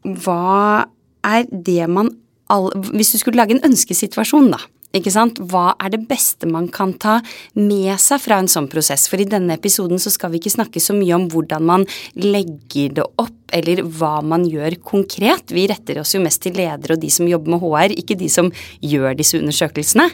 Hva 0.00 0.86
er 1.22 1.44
det 1.52 1.84
man 1.92 2.08
all, 2.50 2.70
Hvis 2.96 3.12
du 3.12 3.20
skulle 3.20 3.38
lage 3.38 3.54
en 3.54 3.66
ønskesituasjon, 3.68 4.48
da 4.54 4.62
ikke 4.96 5.12
sant? 5.14 5.38
Hva 5.50 5.76
er 5.78 5.92
det 5.92 6.02
beste 6.10 6.48
man 6.50 6.66
kan 6.72 6.96
ta 6.98 7.20
med 7.58 7.92
seg 8.02 8.22
fra 8.24 8.40
en 8.42 8.50
sånn 8.50 8.66
prosess? 8.70 9.06
For 9.10 9.22
i 9.22 9.28
denne 9.28 9.54
episoden 9.54 10.02
så 10.02 10.10
skal 10.10 10.32
vi 10.32 10.40
ikke 10.40 10.56
snakke 10.56 10.82
så 10.82 10.96
mye 10.96 11.14
om 11.14 11.28
hvordan 11.30 11.66
man 11.66 11.86
legger 12.18 12.96
det 12.98 13.06
opp, 13.20 13.36
eller 13.54 13.82
hva 13.82 14.20
man 14.22 14.44
gjør 14.46 14.76
konkret. 14.86 15.54
Vi 15.54 15.68
retter 15.70 16.00
oss 16.02 16.14
jo 16.14 16.22
mest 16.22 16.42
til 16.42 16.58
ledere 16.58 16.96
og 16.96 17.02
de 17.02 17.10
som 17.10 17.28
jobber 17.30 17.54
med 17.54 17.62
HR, 17.62 17.94
ikke 18.02 18.18
de 18.18 18.28
som 18.30 18.50
gjør 18.82 19.14
disse 19.18 19.38
undersøkelsene. 19.38 20.08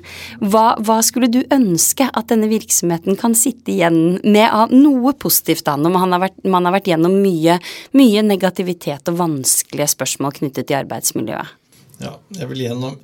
Hva, 0.45 0.67
hva 0.85 1.01
skulle 1.05 1.33
du 1.33 1.43
ønske 1.53 2.09
at 2.13 2.31
denne 2.33 2.49
virksomheten 2.53 3.17
kan 3.21 3.37
sitte 3.37 3.73
igjen 3.73 4.19
med 4.25 4.47
av 4.49 4.73
noe 4.77 5.13
positivt, 5.17 5.67
da, 5.69 5.77
når 5.81 5.97
man 5.97 6.17
har 6.17 6.27
vært, 6.29 6.41
man 6.45 6.69
har 6.69 6.77
vært 6.77 6.93
gjennom 6.93 7.17
mye, 7.25 7.59
mye 7.97 8.25
negativitet 8.25 9.13
og 9.13 9.21
vanskelige 9.25 9.93
spørsmål 9.97 10.37
knyttet 10.41 10.69
til 10.69 10.81
arbeidsmiljøet? 10.85 11.61
Ja, 12.01 12.19
jeg 12.37 12.53
vil 12.53 12.67
gjennom 12.67 12.97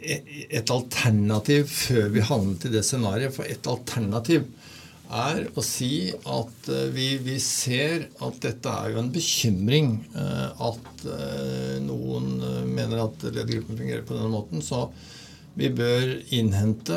et 0.00 0.72
alternativ 0.72 1.68
før 1.70 2.08
vi 2.14 2.24
havnet 2.24 2.66
i 2.66 2.72
det 2.72 2.84
scenarioet. 2.86 3.34
For 3.36 3.48
et 3.48 3.68
alternativ 3.70 4.46
er 5.10 5.46
å 5.58 5.62
si 5.64 6.10
at 6.14 6.68
eh, 6.70 6.88
vi, 6.94 7.08
vi, 7.22 7.36
ser 7.42 8.06
at 8.22 8.36
dette 8.44 8.70
er 8.70 8.92
jo 8.94 9.00
en 9.02 9.12
bekymring. 9.12 9.92
Eh, 10.14 10.66
at 10.70 11.06
eh, 11.06 11.78
noen 11.84 12.36
mener 12.70 13.06
at 13.06 13.26
ledergruppen 13.26 13.80
fungerer 13.80 14.06
på 14.06 14.16
denne 14.16 14.30
måten. 14.32 14.62
Så 14.62 14.86
vi 15.58 15.66
bør 15.74 16.12
innhente 16.32 16.96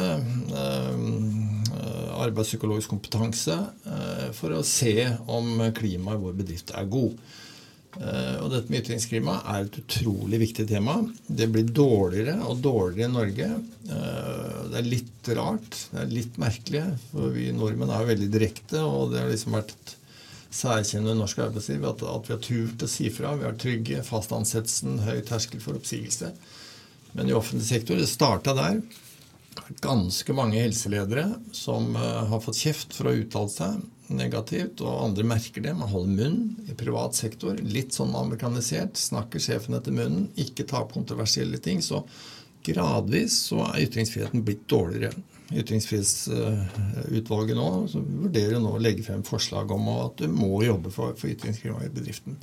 arbeidspsykologisk 2.21 2.91
kompetanse 2.93 3.55
for 4.37 4.53
å 4.53 4.61
se 4.63 4.93
om 5.25 5.57
klimaet 5.75 6.19
i 6.19 6.21
vår 6.21 6.35
bedrift 6.37 6.69
er 6.77 6.85
god. 6.87 7.17
Eh, 8.01 8.37
og 8.41 8.49
dette 8.49 8.73
med 8.73 8.81
ytringsklima 8.81 9.35
er 9.53 9.65
et 9.67 9.75
utrolig 9.83 10.39
viktig 10.41 10.65
tema. 10.69 10.95
Det 11.27 11.47
blir 11.53 11.67
dårligere 11.69 12.39
og 12.47 12.63
dårligere 12.65 13.09
i 13.09 13.13
Norge. 13.13 13.49
Eh, 13.93 14.55
det 14.71 14.79
er 14.79 14.87
litt 14.87 15.29
rart, 15.37 15.77
det 15.91 15.99
er 16.01 16.15
litt 16.15 16.39
merkelig, 16.41 16.85
for 17.11 17.35
vi 17.35 17.51
nordmenn 17.53 17.93
er 17.93 18.09
veldig 18.09 18.31
direkte. 18.33 18.81
Og 18.81 19.13
det 19.13 19.21
har 19.21 19.29
liksom 19.29 19.59
vært 19.59 19.75
et 19.75 19.95
særkjennende 20.53 21.19
norsk 21.21 21.45
arbeidsliv 21.45 21.85
at, 21.89 22.03
at, 22.05 22.27
vi 22.27 22.35
har 22.35 22.43
turt 22.47 22.85
å 22.85 22.89
si 22.89 23.13
fra. 23.13 23.35
Vi 23.37 23.47
har 23.47 23.57
trygge 23.61 24.03
fast 24.07 24.33
ansettelsen, 24.35 24.99
høy 25.05 25.21
terskel 25.27 25.61
for 25.63 25.77
oppsigelse. 25.77 26.33
Men 27.13 27.29
i 27.29 27.37
offentlig 27.37 27.69
sektor, 27.69 27.99
det 27.99 28.09
starta 28.09 28.55
der. 28.57 28.81
Ganske 29.83 30.35
mange 30.35 30.61
helseledere 30.61 31.25
som 31.55 31.95
uh, 31.95 32.23
har 32.29 32.41
fått 32.43 32.61
kjeft 32.63 32.95
for 32.97 33.09
å 33.09 33.17
uttale 33.17 33.51
seg 33.51 33.71
negativt, 34.13 34.81
og 34.83 35.03
andre 35.07 35.23
merker 35.27 35.61
det. 35.63 35.73
Man 35.77 35.91
holder 35.91 36.15
munn 36.17 36.55
i 36.69 36.73
privat 36.77 37.15
sektor. 37.17 37.53
Litt 37.63 37.93
sånn 37.95 38.15
amerikanisert. 38.17 38.97
Snakker 38.99 39.39
sjefen 39.41 39.75
etter 39.77 39.91
munnen. 39.95 40.29
Ikke 40.39 40.63
tar 40.69 40.91
kontroversielle 40.91 41.57
ting. 41.63 41.81
Så 41.81 42.03
gradvis 42.63 43.33
så 43.49 43.57
er 43.69 43.83
ytringsfriheten 43.87 44.45
blitt 44.45 44.65
dårligere. 44.71 45.13
Ytringsfrihetsutvalget 45.53 47.57
nå 47.57 47.87
så 47.91 47.99
vurderer 48.01 48.59
nå 48.61 48.69
å 48.75 48.81
legge 48.81 49.03
frem 49.05 49.23
forslag 49.27 49.71
om 49.75 49.83
at 49.97 50.13
du 50.23 50.27
må 50.31 50.63
jobbe 50.65 50.89
for, 50.93 51.07
for 51.19 51.27
ytringsfrihet 51.33 51.85
i 51.89 51.93
bedriften. 51.93 52.33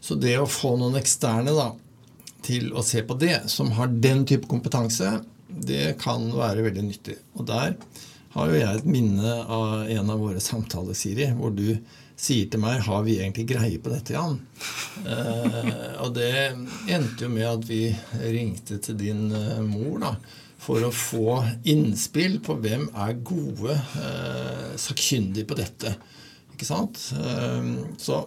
Så 0.00 0.14
det 0.20 0.38
å 0.38 0.46
få 0.50 0.76
noen 0.78 0.96
eksterne 0.98 1.52
da, 1.56 1.68
til 2.46 2.72
å 2.76 2.82
se 2.86 3.02
på 3.02 3.14
det, 3.18 3.48
som 3.50 3.70
har 3.78 3.88
den 3.90 4.26
type 4.28 4.46
kompetanse, 4.50 5.20
det 5.48 5.96
kan 6.02 6.26
være 6.34 6.64
veldig 6.66 6.84
nyttig. 6.86 7.16
Og 7.38 7.46
der 7.48 7.76
har 8.36 8.50
jo 8.50 8.58
jeg 8.58 8.80
et 8.80 8.88
minne 8.88 9.36
av 9.42 9.86
en 9.88 10.10
av 10.12 10.20
våre 10.20 10.42
samtaler, 10.42 10.96
Siri, 10.98 11.30
hvor 11.36 11.54
du 11.56 11.78
sier 12.16 12.48
til 12.48 12.60
meg 12.60 12.80
'Har 12.80 13.02
vi 13.04 13.18
egentlig 13.20 13.46
greie 13.48 13.78
på 13.78 13.92
dette, 13.92 14.14
Jan?' 14.16 14.40
Eh, 15.06 16.02
og 16.02 16.14
det 16.14 16.56
endte 16.88 17.24
jo 17.24 17.28
med 17.28 17.46
at 17.46 17.64
vi 17.68 17.94
ringte 18.16 18.78
til 18.80 18.96
din 18.96 19.30
eh, 19.32 19.60
mor 19.60 19.98
da, 20.00 20.16
for 20.58 20.82
å 20.82 20.90
få 20.90 21.44
innspill 21.64 22.40
på 22.40 22.56
hvem 22.58 22.88
er 22.94 23.20
gode 23.20 23.76
eh, 23.76 24.72
sakkyndige 24.80 25.46
på 25.46 25.58
dette. 25.60 25.92
Ikke 26.54 26.64
sant? 26.64 27.12
Eh, 27.12 27.76
så 27.98 28.26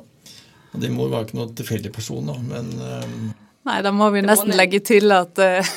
Din 0.72 0.94
mor 0.94 1.10
var 1.10 1.26
ikke 1.26 1.40
noe 1.40 1.50
tilfeldig 1.58 1.90
person, 1.92 2.28
da, 2.30 2.36
men 2.38 2.68
eh, 2.78 3.14
Nei, 3.68 3.82
da 3.84 3.92
må 3.92 4.08
vi 4.14 4.22
nesten 4.24 4.54
legge 4.56 4.80
til 4.88 5.12
at, 5.12 5.40
eh, 5.44 5.72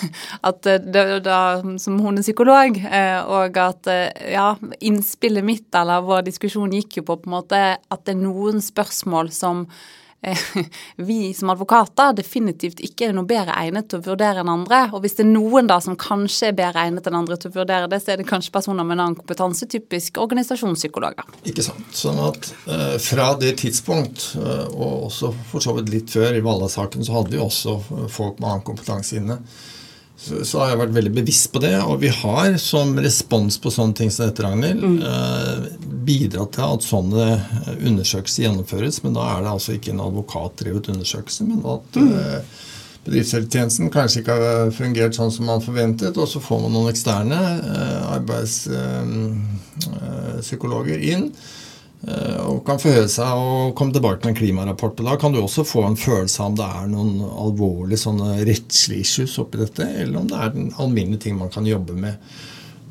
at 0.49 0.69
eh, 0.71 0.79
det, 0.83 1.03
da, 1.27 1.39
som 1.83 1.99
hun 2.03 2.21
er 2.21 2.25
psykolog, 2.25 2.79
eh, 2.79 3.19
og 3.27 3.59
at 3.59 3.91
ja, 4.31 4.53
innspillet 4.81 5.45
mitt 5.45 5.75
eller 5.79 6.05
vår 6.07 6.23
diskusjon 6.29 6.73
gikk 6.79 7.01
jo 7.01 7.07
på 7.09 7.19
på 7.23 7.31
en 7.31 7.37
måte 7.37 7.63
at 7.77 8.05
det 8.07 8.15
er 8.15 8.23
noen 8.23 8.63
spørsmål 8.63 9.33
som 9.35 9.67
vi 10.97 11.35
som 11.35 11.51
advokater 11.51 12.15
definitivt 12.17 12.81
ikke 12.85 13.09
er 13.09 13.17
noe 13.17 13.27
bedre 13.29 13.57
egnet 13.59 13.89
til 13.91 14.01
å 14.01 14.07
vurdere 14.07 14.43
enn 14.43 14.53
andre. 14.53 14.85
Og 14.95 15.03
hvis 15.03 15.19
det 15.19 15.25
er 15.27 15.33
noen 15.33 15.71
da 15.71 15.81
som 15.83 15.99
kanskje 15.99 16.53
er 16.53 16.59
bedre 16.59 16.87
egnet 16.87 17.09
enn 17.09 17.19
andre 17.19 17.39
til 17.41 17.51
å 17.51 17.57
vurdere 17.59 17.91
det, 17.91 18.01
så 18.03 18.15
er 18.15 18.23
det 18.23 18.29
kanskje 18.31 18.55
personer 18.55 18.87
med 18.87 18.97
en 18.97 19.05
annen 19.07 19.19
kompetanse, 19.19 19.69
typisk 19.73 20.21
organisasjonspsykologer. 20.23 21.27
Ikke 21.51 21.67
sant. 21.67 21.91
Sånn 21.97 22.21
at 22.23 22.51
eh, 22.71 22.97
fra 23.03 23.33
det 23.41 23.57
tidspunkt, 23.63 24.33
uh, 24.39 24.67
og 24.71 25.09
også 25.11 25.33
for 25.51 25.65
så 25.65 25.75
vidt 25.77 25.93
litt 25.93 26.15
før 26.15 26.39
i 26.39 26.45
Valla-saken, 26.45 27.05
så 27.07 27.19
hadde 27.19 27.35
vi 27.35 27.43
også 27.43 27.79
folk 28.13 28.39
med 28.39 28.49
annen 28.49 28.67
kompetanse 28.67 29.19
inne 29.19 29.41
så, 30.23 30.59
har 30.61 30.69
jeg 30.71 30.79
vært 30.83 30.97
veldig 30.97 31.13
bevisst 31.17 31.49
på 31.53 31.59
det. 31.63 31.77
Og 31.83 31.97
vi 32.03 32.11
har 32.15 32.51
som 32.63 32.99
respons 33.03 33.55
på 33.63 33.71
sånne 33.75 33.95
ting 33.99 34.11
som 34.13 34.27
dette, 34.29 34.43
Ragnhild, 34.45 34.83
mm. 34.83 34.99
eh, 35.09 35.59
bidratt 36.07 36.53
til 36.57 36.65
at 36.67 36.83
sånne 36.87 37.25
undersøkelser 37.79 38.43
gjennomføres. 38.47 38.97
Men 39.07 39.13
da 39.19 39.23
er 39.33 39.39
det 39.43 39.55
altså 39.55 39.71
ikke 39.77 39.93
en 39.95 40.07
advokatdrevet 40.07 40.91
undersøkelse, 40.95 41.43
men 41.49 41.61
at 41.75 41.89
mm. 41.99 42.13
eh, 42.21 42.41
bedriftshelsetjenesten 43.07 43.87
kanskje 43.95 44.19
ikke 44.23 44.37
har 44.39 44.47
fungert 44.77 45.15
sånn 45.19 45.35
som 45.35 45.45
man 45.51 45.65
forventet. 45.65 46.15
Og 46.17 46.27
så 46.31 46.39
får 46.43 46.59
man 46.67 46.73
noen 46.77 46.93
eksterne 46.93 47.41
eh, 47.59 48.03
arbeidspsykologer 48.19 50.97
eh, 51.01 51.07
inn 51.17 51.27
Eh, 51.33 51.37
og 52.03 52.65
kan 52.67 52.81
forhøre 52.83 53.07
seg 53.11 53.39
og 53.39 53.75
komme 53.79 53.95
tilbake 53.95 54.25
med 54.25 54.33
en 54.33 54.39
klimarapport. 54.41 54.99
og 54.99 55.07
Da 55.07 55.13
kan 55.21 55.35
du 55.35 55.39
også 55.39 55.63
få 55.63 55.85
en 55.87 55.99
følelse 55.99 56.43
av 56.43 56.49
om 56.51 56.57
det 56.59 56.67
er 56.67 56.89
noen 56.91 57.13
alvorlige 57.31 58.03
sånne 58.03 58.41
rettslige 58.49 59.07
issues 59.07 59.37
oppi 59.39 59.61
dette, 59.61 59.87
eller 59.87 60.19
om 60.19 60.27
det 60.31 60.41
er 60.41 60.57
den 60.57 60.73
alminnelige 60.83 61.29
ting 61.29 61.39
man 61.39 61.53
kan 61.55 61.69
jobbe 61.69 61.95
med. 61.95 62.19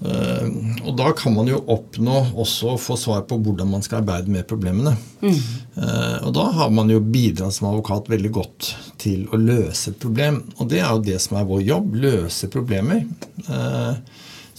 Eh, 0.01 0.47
og 0.87 0.95
da 0.97 1.11
kan 1.13 1.35
man 1.35 1.49
jo 1.49 1.59
oppnå 1.69 2.15
også 2.41 2.73
å 2.73 2.79
få 2.81 2.97
svar 2.97 3.21
på 3.29 3.37
hvordan 3.43 3.69
man 3.69 3.83
skal 3.85 4.01
arbeide 4.01 4.33
med 4.33 4.47
problemene. 4.49 4.95
Mm. 5.21 5.35
Eh, 5.35 6.17
og 6.25 6.33
da 6.37 6.47
har 6.57 6.73
man 6.73 6.89
jo 6.89 7.03
bidratt 7.03 7.53
som 7.57 7.69
advokat 7.69 8.09
veldig 8.09 8.31
godt 8.33 8.71
til 9.01 9.27
å 9.29 9.39
løse 9.41 9.93
et 9.93 10.01
problem. 10.01 10.41
Og 10.57 10.71
det 10.73 10.81
er 10.81 10.89
jo 10.89 11.05
det 11.11 11.19
som 11.21 11.37
er 11.37 11.49
vår 11.49 11.63
jobb. 11.67 11.95
Løse 12.01 12.49
problemer. 12.51 13.05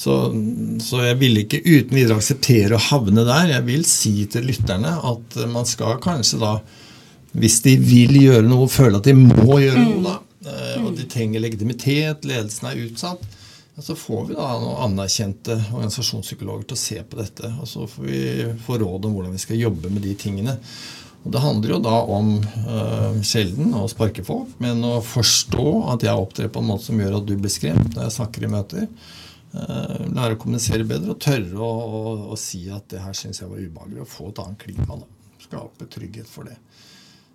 Så, 0.03 0.15
så, 0.83 1.03
jeg 1.07 1.19
vil 1.21 1.37
ikke 1.45 1.61
uten 1.63 1.95
videre 1.95 2.17
akseptere 2.19 2.75
å 2.75 2.87
havne 2.89 3.23
der. 3.27 3.53
Jeg 3.53 3.67
vil 3.69 3.85
si 3.87 4.15
til 4.31 4.49
lytterne 4.51 4.97
at 5.07 5.37
man 5.53 5.69
skal 5.69 6.01
kanskje 6.03 6.41
da, 6.43 6.57
hvis 7.39 7.61
de 7.63 7.77
vil 7.79 8.19
gjøre 8.19 8.49
noe, 8.49 8.67
føle 8.73 8.99
at 8.99 9.07
de 9.07 9.15
må 9.15 9.61
gjøre 9.63 9.85
noe, 9.85 10.01
da, 10.09 10.17
eh, 10.51 10.81
og 10.83 10.97
de 10.99 11.07
trenger 11.13 11.45
legitimitet, 11.45 12.27
ledelsen 12.27 12.73
er 12.73 12.83
utsatt, 12.89 13.23
så 13.79 13.95
får 13.97 14.27
vi 14.29 14.41
da 14.41 14.49
noen 14.61 14.83
anerkjente 14.89 15.55
organisasjonspsykologer 15.71 16.67
til 16.67 16.77
å 16.77 16.83
se 16.83 16.99
på 17.07 17.23
dette. 17.23 17.55
Og 17.63 17.71
så 17.71 17.87
får 17.89 18.09
vi 18.11 18.25
få 18.67 18.83
råd 18.83 19.07
om 19.07 19.17
hvordan 19.17 19.39
vi 19.39 19.41
skal 19.47 19.63
jobbe 19.63 19.93
med 19.93 20.05
de 20.05 20.19
tingene. 20.19 20.59
Og 21.23 21.31
Det 21.33 21.41
handler 21.47 21.77
jo 21.77 21.81
da 21.87 21.97
om 22.11 22.35
uh, 22.43 23.23
sjelden 23.25 23.73
å 23.79 23.87
sparke 23.91 24.27
folk, 24.27 24.51
men 24.63 24.83
å 24.85 24.97
forstå 25.07 25.67
at 25.95 26.05
jeg 26.05 26.19
opptrer 26.19 26.51
på 26.53 26.61
en 26.61 26.73
måte 26.75 26.91
som 26.91 27.01
gjør 27.01 27.21
at 27.21 27.29
du 27.29 27.37
blir 27.39 27.55
skremt 27.55 27.95
når 27.95 28.09
jeg 28.09 28.17
snakker 28.19 28.45
i 28.45 28.51
møter. 28.51 28.89
Eh, 29.53 30.05
lære 30.09 30.37
å 30.37 30.41
kommunisere 30.41 30.87
bedre 30.89 31.13
og 31.13 31.21
tørre 31.21 31.59
å, 31.61 31.69
å, 31.69 32.03
å 32.33 32.37
si 32.41 32.65
at 32.73 32.87
det 32.93 33.03
her 33.05 33.17
syns 33.17 33.43
jeg 33.43 33.51
var 33.51 33.61
ubehagelig. 33.61 34.05
Å 34.05 34.09
få 34.09 34.31
et 34.31 34.41
annet 34.41 34.63
klima. 34.65 34.97
Da. 35.03 35.37
Skape 35.43 35.89
trygghet 35.93 36.31
for 36.31 36.49
det. 36.49 36.57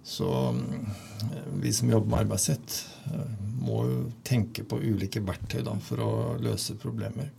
Så 0.08 0.30
eh, 0.50 1.52
vi 1.62 1.74
som 1.76 1.92
jobber 1.92 2.10
med 2.10 2.24
arbeidsrett, 2.24 2.80
eh, 3.12 3.36
må 3.62 3.84
jo 3.86 4.00
tenke 4.26 4.66
på 4.66 4.82
ulike 4.82 5.22
verktøy 5.26 5.62
da, 5.68 5.76
for 5.84 6.02
å 6.02 6.14
løse 6.42 6.78
problemer. 6.82 7.30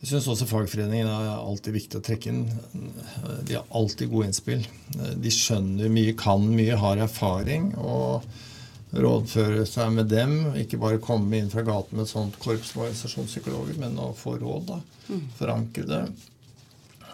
Jeg 0.00 0.14
syns 0.14 0.30
også 0.32 0.48
fagforeningene 0.48 1.12
er 1.12 1.42
alltid 1.42 1.74
viktig 1.76 1.98
å 1.98 2.04
trekke 2.04 2.30
inn. 2.32 2.46
De 3.44 3.58
har 3.58 3.66
alltid 3.76 4.08
gode 4.08 4.30
innspill. 4.30 4.62
De 4.96 5.32
skjønner 5.32 5.92
mye, 5.92 6.14
kan 6.16 6.46
mye, 6.48 6.78
har 6.80 7.02
erfaring. 7.04 7.74
og 7.76 8.24
rådføre 8.92 9.66
seg 9.68 9.92
med 9.94 10.10
dem. 10.10 10.34
Ikke 10.58 10.80
bare 10.80 11.02
komme 11.02 11.38
inn 11.38 11.50
fra 11.52 11.64
gaten 11.66 11.98
med 11.98 12.06
et 12.08 12.12
sånt 12.12 12.38
korps 12.42 12.72
for 12.74 12.86
organisasjonspsykologer, 12.88 13.78
men 13.82 13.98
å 14.02 14.10
få 14.16 14.36
råd. 14.40 14.72
da, 14.72 14.80
Forankre 15.38 15.86
det. 15.86 16.02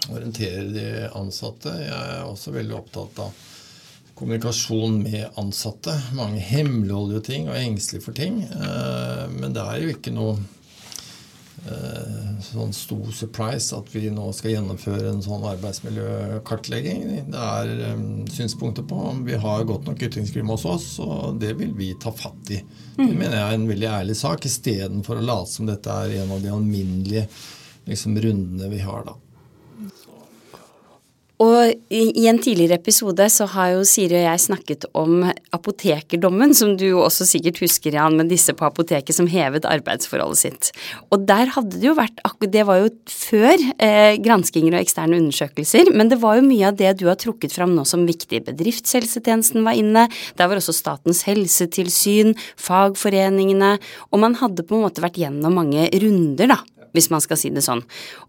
Orientere 0.07 0.65
de 0.71 0.89
ansatte. 1.19 1.73
Jeg 1.83 1.93
er 1.93 2.25
også 2.25 2.55
veldig 2.55 2.77
opptatt 2.79 3.23
av 3.25 3.45
kommunikasjon 4.17 5.01
med 5.03 5.39
ansatte. 5.41 5.93
Mange 6.17 6.41
hemmeligholder 6.41 7.19
jo 7.19 7.25
ting 7.27 7.49
og 7.51 7.57
er 7.57 7.67
engstelige 7.67 8.07
for 8.07 8.17
ting. 8.17 8.41
Eh, 8.47 9.25
men 9.35 9.53
det 9.57 9.65
er 9.65 9.83
jo 9.83 9.93
ikke 9.93 10.15
noe 10.15 10.39
sånn 12.47 12.73
stor 12.77 13.09
surprise 13.15 13.75
at 13.77 13.89
vi 13.95 14.07
nå 14.13 14.29
skal 14.37 14.53
gjennomføre 14.55 15.11
en 15.11 15.23
sånn 15.25 15.45
arbeidsmiljøkartlegging. 15.51 17.05
Det 17.33 17.43
er 17.43 17.73
um, 17.97 18.07
synspunkter 18.31 18.87
på 18.87 18.99
om 19.11 19.25
vi 19.27 19.39
har 19.41 19.67
godt 19.69 19.89
nok 19.89 20.05
ytringsklima 20.09 20.55
hos 20.55 20.67
oss, 20.69 20.89
og 21.03 21.41
det 21.43 21.55
vil 21.61 21.75
vi 21.77 21.93
ta 22.03 22.13
fatt 22.15 22.55
i. 22.55 22.61
Det 22.97 23.11
mener 23.11 23.39
jeg 23.39 23.45
er 23.45 23.59
en 23.59 23.69
veldig 23.71 23.93
ærlig 23.99 24.19
sak, 24.19 24.47
istedenfor 24.49 25.21
å 25.21 25.27
late 25.27 25.53
som 25.53 25.69
dette 25.69 26.01
er 26.07 26.19
en 26.23 26.35
av 26.37 26.43
de 26.45 26.53
alminnelige 26.55 27.27
liksom, 27.89 28.19
rundene 28.23 28.71
vi 28.73 28.83
har 28.85 29.07
da. 29.09 29.17
Og 31.43 31.73
i, 31.93 32.27
en 32.31 32.39
tidligere 32.41 32.79
episode 32.81 33.27
så 33.33 33.45
har 33.53 33.75
jo 33.75 33.83
Siri 33.89 34.17
og 34.17 34.25
jeg 34.25 34.43
snakket 34.47 34.87
om 34.97 35.27
apotekerdommen, 35.53 36.55
som 36.57 36.73
du 36.81 36.87
også 36.97 37.27
sikkert 37.29 37.61
husker, 37.61 37.97
Jan, 37.99 38.17
med 38.17 38.31
disse 38.33 38.55
på 38.57 38.65
apoteket 38.65 39.17
som 39.17 39.29
hevet 39.29 39.69
arbeidsforholdet 39.69 40.41
sitt. 40.41 40.71
Og 41.13 41.27
der 41.29 41.53
hadde 41.53 41.77
det 41.77 41.91
jo 41.91 41.97
vært 41.99 42.23
Det 42.53 42.65
var 42.69 42.81
jo 42.81 42.89
før 43.11 43.57
eh, 43.83 44.17
granskinger 44.23 44.77
og 44.77 44.81
eksterne 44.81 45.19
undersøkelser, 45.21 45.93
men 45.93 46.09
det 46.13 46.21
var 46.23 46.39
jo 46.39 46.47
mye 46.47 46.71
av 46.71 46.79
det 46.79 46.95
du 47.01 47.07
har 47.11 47.19
trukket 47.21 47.53
fram 47.53 47.75
nå 47.77 47.85
som 47.89 48.07
viktig. 48.09 48.45
Bedriftshelsetjenesten 48.47 49.67
var 49.67 49.77
inne, 49.77 50.07
der 50.39 50.49
var 50.49 50.61
også 50.61 50.75
Statens 50.77 51.25
helsetilsyn, 51.29 52.33
fagforeningene, 52.61 53.77
og 54.11 54.25
man 54.25 54.39
hadde 54.41 54.65
på 54.65 54.79
en 54.79 54.87
måte 54.87 55.05
vært 55.05 55.21
gjennom 55.21 55.61
mange 55.61 55.89
runder, 56.01 56.55
da 56.55 56.63
hvis 56.97 57.11
man 57.13 57.23
skal 57.25 57.41
si 57.41 57.53
det 57.55 57.65
sånn. 57.67 57.83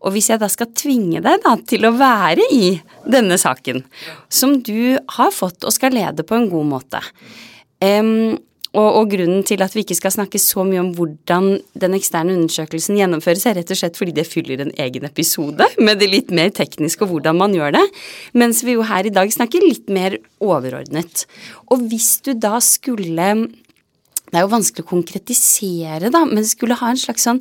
Og 0.03 0.13
hvis 0.15 0.29
jeg 0.31 0.41
da 0.41 0.49
skal 0.51 0.71
tvinge 0.75 1.23
deg 1.23 1.43
da 1.45 1.55
til 1.67 1.87
å 1.87 1.95
være 1.97 2.45
i 2.53 2.73
denne 3.07 3.39
saken, 3.39 3.83
som 4.29 4.59
du 4.61 4.97
har 5.17 5.31
fått 5.33 5.65
og 5.65 5.75
skal 5.75 5.95
lede 5.95 6.27
på 6.27 6.37
en 6.37 6.49
god 6.51 6.69
måte 6.75 7.01
um, 7.81 8.37
og, 8.77 8.87
og, 8.99 9.05
grunnen 9.09 9.45
til 9.47 9.61
at 9.63 9.73
vi 9.73 9.81
ikke 9.85 9.97
skal 9.97 10.13
snakke 10.13 10.39
så 10.41 10.65
mye 10.67 10.81
om 10.83 10.89
hvordan 10.97 11.49
den 11.81 11.95
eksterne 11.97 12.35
undersøkelsen 12.35 12.99
gjennomføres, 12.99 13.45
er 13.47 13.57
rett 13.57 13.71
og 13.73 13.79
slett 13.79 13.97
fordi 13.97 14.13
det 14.17 14.27
fyller 14.27 14.61
en 14.61 14.73
egen 14.83 15.07
episode 15.07 15.69
med 15.79 16.01
det 16.01 16.09
litt 16.11 16.33
mer 16.35 16.51
tekniske 16.53 17.05
og 17.05 17.15
hvordan 17.15 17.39
man 17.39 17.55
gjør 17.57 17.77
det, 17.79 17.85
mens 18.37 18.61
vi 18.67 18.75
jo 18.75 18.85
her 18.85 19.07
i 19.07 19.13
dag 19.13 19.31
snakker 19.33 19.65
litt 19.65 19.87
mer 19.93 20.19
overordnet. 20.43 21.25
Og 21.71 21.87
hvis 21.89 22.17
du 22.27 22.33
da 22.37 22.57
skulle 22.63 23.31
det 24.27 24.35
er 24.35 24.43
jo 24.43 24.51
vanskelig 24.51 24.83
å 24.83 24.89
konkretisere, 24.89 26.11
da, 26.11 26.25
men 26.27 26.43
skulle 26.45 26.75
ha 26.77 26.91
en 26.91 26.99
slags 26.99 27.23
sånn 27.23 27.39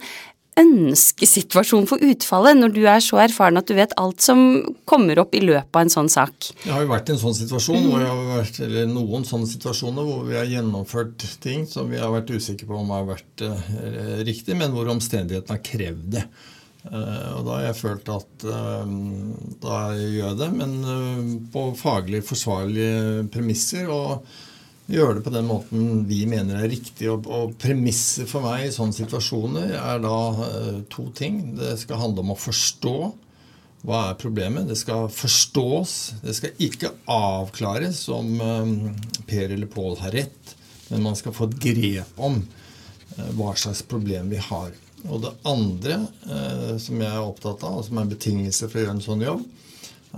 ønskesituasjon 0.56 1.84
for 1.88 2.02
utfallet, 2.04 2.56
når 2.56 2.72
du 2.72 2.80
er 2.88 3.02
så 3.04 3.20
erfaren 3.26 3.60
at 3.60 3.68
du 3.68 3.74
vet 3.76 3.92
alt 4.00 4.24
som 4.24 4.40
kommer 4.88 5.20
opp 5.20 5.36
i 5.36 5.42
løpet 5.44 5.76
av 5.76 5.84
en 5.84 5.92
sånn 5.92 6.10
sak? 6.12 6.50
Jeg 6.64 6.72
har 6.72 6.84
jo 6.84 6.92
vært 6.92 7.10
i 7.10 7.14
en 7.16 7.20
sånn 7.20 7.36
situasjon, 7.36 7.88
hvor 7.90 8.02
jeg 8.04 8.10
har 8.10 8.30
vært, 8.30 8.60
eller 8.64 8.90
noen 8.90 9.28
sånne 9.28 9.50
situasjoner 9.50 10.08
hvor 10.08 10.24
vi 10.28 10.38
har 10.38 10.48
gjennomført 10.48 11.28
ting 11.44 11.66
som 11.68 11.92
vi 11.92 12.00
har 12.00 12.12
vært 12.14 12.32
usikre 12.32 12.68
på 12.70 12.80
om 12.80 12.92
har 12.94 13.08
vært 13.08 13.44
uh, 13.44 13.70
riktig, 14.24 14.56
men 14.56 14.72
hvor 14.72 14.88
omstendighetene 14.96 15.58
har 15.58 15.64
krevd 15.66 16.10
det. 16.16 16.26
Uh, 16.86 17.36
og 17.36 17.46
da 17.48 17.54
har 17.58 17.64
jeg 17.66 17.80
følt 17.82 18.10
at 18.14 18.48
uh, 18.48 18.96
da 19.60 19.78
gjør 19.98 20.20
jeg 20.22 20.40
det, 20.40 20.52
men 20.56 21.40
på 21.52 21.68
faglig 21.76 22.24
forsvarlige 22.24 23.26
premisser. 23.34 23.92
og 23.92 24.24
gjøre 24.90 25.18
det 25.18 25.24
på 25.26 25.32
den 25.34 25.48
måten 25.48 26.04
vi 26.06 26.22
mener 26.30 26.60
er 26.60 26.70
riktig. 26.70 27.08
Og, 27.10 27.26
og 27.26 27.54
premisset 27.60 28.30
for 28.30 28.44
meg 28.46 28.66
i 28.66 28.74
sånne 28.74 28.96
situasjoner 28.96 29.74
er 29.78 30.02
da 30.02 30.18
uh, 30.38 30.82
to 30.92 31.08
ting. 31.16 31.56
Det 31.58 31.74
skal 31.82 32.02
handle 32.02 32.24
om 32.24 32.34
å 32.34 32.40
forstå 32.40 32.96
hva 33.86 34.02
er 34.10 34.20
problemet. 34.20 34.68
Det 34.70 34.78
skal 34.78 35.10
forstås. 35.12 35.96
Det 36.22 36.36
skal 36.38 36.62
ikke 36.62 36.94
avklares 37.10 38.04
om 38.14 38.32
um, 38.40 38.74
Per 39.28 39.50
eller 39.50 39.70
Pål 39.70 40.00
har 40.04 40.16
rett, 40.16 40.56
men 40.90 41.06
man 41.06 41.18
skal 41.18 41.34
få 41.34 41.50
et 41.50 41.60
grep 41.66 42.18
om 42.22 42.40
uh, 42.40 43.30
hva 43.38 43.54
slags 43.58 43.84
problem 43.86 44.30
vi 44.32 44.42
har. 44.50 44.74
Og 45.06 45.20
det 45.22 45.36
andre 45.46 46.00
som 46.82 46.98
jeg 46.98 47.06
er 47.06 47.20
opptatt 47.20 47.60
av, 47.62 47.76
og 47.78 47.84
som 47.86 48.00
er 48.00 48.06
en 48.06 48.10
betingelse 48.10 48.66
for 48.66 48.80
å 48.80 48.82
gjøre 48.82 48.94
en 48.96 49.04
sånn 49.04 49.22
jobb, 49.22 49.44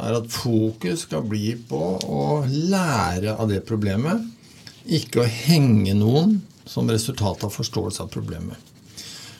er 0.00 0.16
at 0.16 0.30
fokus 0.32 1.02
skal 1.04 1.26
bli 1.28 1.50
på 1.68 1.80
å 2.08 2.22
lære 2.46 3.34
av 3.34 3.50
det 3.50 3.58
problemet 3.68 4.22
ikke 4.88 5.22
å 5.22 5.28
henge 5.28 5.94
noen 5.96 6.38
som 6.68 6.88
resultat 6.90 7.44
av 7.44 7.54
forståelse 7.54 8.04
av 8.04 8.10
problemet. 8.12 8.56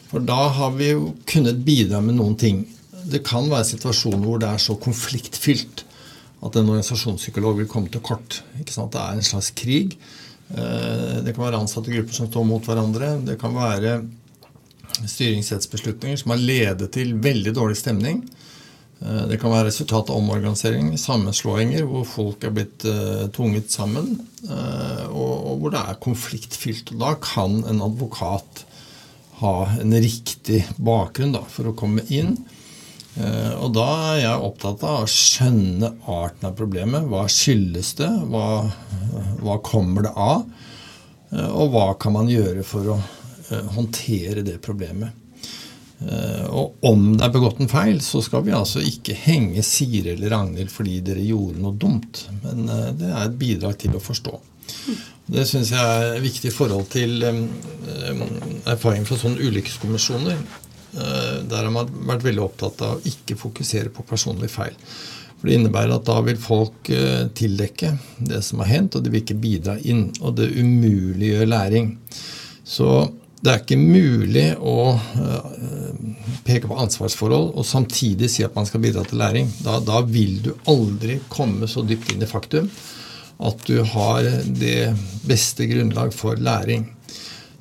For 0.09 0.25
da 0.25 0.49
har 0.57 0.73
vi 0.79 0.93
jo 0.95 1.13
kunnet 1.29 1.61
bidra 1.65 2.01
med 2.05 2.17
noen 2.17 2.37
ting. 2.41 2.63
Det 3.09 3.21
kan 3.27 3.49
være 3.51 3.69
situasjoner 3.69 4.25
hvor 4.25 4.41
det 4.41 4.49
er 4.49 4.63
så 4.63 4.77
konfliktfylt 4.81 5.85
at 6.39 6.57
en 6.57 6.71
organisasjonspsykolog 6.71 7.61
vil 7.61 7.69
komme 7.71 7.91
til 7.93 8.03
kort. 8.05 8.41
Det 8.55 8.73
er 8.79 9.19
en 9.19 9.27
slags 9.27 9.51
krig. 9.59 9.99
Eh, 10.55 11.19
det 11.25 11.35
kan 11.35 11.45
være 11.45 11.61
ansatte 11.61 11.93
grupper 11.93 12.15
som 12.15 12.31
står 12.31 12.47
mot 12.49 12.65
hverandre. 12.65 13.17
Det 13.27 13.37
kan 13.41 13.57
være 13.57 13.99
styringsrettsbeslutninger 14.99 16.21
som 16.23 16.33
har 16.33 16.41
ledet 16.43 16.93
til 16.95 17.17
veldig 17.23 17.55
dårlig 17.57 17.77
stemning. 17.81 18.23
Eh, 18.99 19.25
det 19.31 19.39
kan 19.39 19.53
være 19.53 19.69
resultat 19.69 20.11
av 20.11 20.19
omorganisering, 20.19 20.91
sammenslåinger 20.99 21.87
hvor 21.87 22.07
folk 22.09 22.45
er 22.47 22.55
blitt 22.55 22.87
uh, 22.89 23.29
tvunget 23.35 23.71
sammen, 23.71 24.17
uh, 24.49 25.05
og, 25.13 25.35
og, 25.37 25.53
hvor 25.61 25.75
det 25.75 25.83
er 25.85 26.01
konfliktfylt. 26.03 26.95
Og 26.95 27.03
da 27.05 27.15
kan 27.23 27.61
en 27.71 27.83
advokat 27.87 28.65
ha 29.39 29.55
en 29.79 29.95
riktig 29.95 30.65
bakgrunn 30.83 31.37
da, 31.37 31.45
for 31.47 31.71
å 31.71 31.77
komme 31.79 32.03
inn. 32.11 32.35
Uh, 33.19 33.55
og 33.63 33.77
da 33.79 33.87
er 34.17 34.25
jeg 34.25 34.49
opptatt 34.49 34.83
av 34.87 35.05
å 35.05 35.13
skjønne 35.13 35.93
arten 36.03 36.51
av 36.51 36.59
problemet. 36.59 37.07
Hva 37.07 37.29
skyldes 37.31 37.95
det? 38.03 38.11
Hva, 38.33 38.49
hva 39.45 39.61
kommer 39.63 40.09
det 40.09 40.17
av? 40.17 40.49
og 41.29 41.75
hva 41.75 41.91
kan 42.01 42.15
man 42.15 42.31
gjøre 42.33 42.63
for 42.65 42.87
å 42.89 42.95
håndtere 43.75 44.41
det 44.47 44.55
problemet? 44.65 45.28
Eh, 45.99 46.47
og 46.47 46.79
om 46.87 47.17
det 47.17 47.27
er 47.27 47.33
begått 47.35 47.59
en 47.63 47.71
feil, 47.71 47.99
så 48.05 48.21
skal 48.23 48.45
vi 48.47 48.55
altså 48.55 48.83
ikke 48.85 49.17
henge 49.19 49.65
Siri 49.67 50.13
eller 50.13 50.31
Ragnhild 50.31 50.71
fordi 50.71 51.01
dere 51.05 51.25
gjorde 51.27 51.63
noe 51.63 51.75
dumt. 51.75 52.23
Men 52.45 52.71
eh, 52.71 52.93
det 52.99 53.11
er 53.11 53.25
et 53.25 53.39
bidrag 53.41 53.79
til 53.83 53.99
å 53.99 54.03
forstå. 54.03 54.39
Det 55.29 55.45
syns 55.49 55.75
jeg 55.75 55.99
er 56.07 56.23
viktig 56.25 56.49
i 56.49 56.55
forhold 56.55 56.87
til 56.93 57.21
erfaring 58.69 59.05
fra 59.09 59.19
sånne 59.21 59.45
ulykkeskommisjoner. 59.45 60.39
Uh, 60.89 61.45
der 61.45 61.67
har 61.67 61.73
man 61.73 61.91
vært 62.09 62.25
veldig 62.25 62.41
opptatt 62.47 62.81
av 62.85 62.95
å 62.97 63.09
ikke 63.11 63.37
fokusere 63.37 63.93
på 63.93 64.07
personlig 64.09 64.49
feil. 64.49 64.77
For 65.37 65.51
Det 65.51 65.59
innebærer 65.59 65.93
at 65.99 66.07
da 66.09 66.17
vil 66.25 66.41
folk 66.41 66.89
tildekke 67.37 67.93
det 68.31 68.41
som 68.47 68.65
har 68.65 68.71
hendt, 68.73 68.97
og 68.97 69.05
de 69.05 69.13
vil 69.13 69.21
ikke 69.21 69.37
bidra 69.39 69.77
inn. 69.85 70.07
Og 70.25 70.35
det 70.41 70.49
umuliggjør 70.57 71.53
læring. 71.53 71.93
Så 72.65 72.89
det 73.39 73.53
er 73.53 73.61
ikke 73.63 73.79
mulig 73.79 74.47
å 74.59 74.79
uh, 74.99 75.99
peke 76.47 76.67
på 76.67 76.79
ansvarsforhold 76.83 77.53
og 77.55 77.67
samtidig 77.67 78.31
si 78.33 78.45
at 78.47 78.57
man 78.57 78.67
skal 78.67 78.83
bidra 78.83 79.05
til 79.07 79.21
læring. 79.21 79.51
Da, 79.63 79.79
da, 79.85 80.01
vil 80.03 80.41
du 80.43 80.53
aldri 80.71 81.21
komme 81.31 81.69
så 81.71 81.85
dypt 81.87 82.11
inn 82.15 82.25
i 82.25 82.31
faktum 82.31 82.71
at 83.39 83.63
du 83.69 83.79
har 83.87 84.27
det 84.59 84.91
beste 85.29 85.69
grunnlag 85.71 86.11
for 86.15 86.41
læring. 86.43 86.89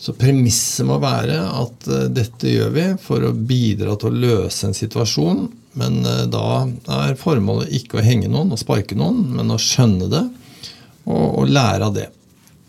Så 0.01 0.15
premisset 0.17 0.85
må 0.89 0.97
være 1.01 1.37
at 1.45 1.87
uh, 1.91 2.07
dette 2.09 2.49
gjør 2.55 2.73
vi 2.73 2.89
for 3.01 3.27
å 3.27 3.33
bidra 3.33 3.93
til 4.01 4.09
å 4.09 4.25
løse 4.25 4.69
en 4.69 4.77
situasjon. 4.77 5.45
Men 5.77 6.01
uh, 6.05 6.25
da 6.25 6.65
er 7.03 7.17
formålet 7.21 7.73
ikke 7.77 8.01
å 8.01 8.05
henge 8.05 8.33
noen 8.33 8.55
og 8.55 8.61
sparke 8.61 8.97
noen, 8.97 9.27
men 9.37 9.53
å 9.53 9.61
skjønne 9.61 10.09
det 10.09 10.25
og, 11.05 11.25
og 11.43 11.53
lære 11.53 11.91
av 11.91 11.97
det. 12.01 12.09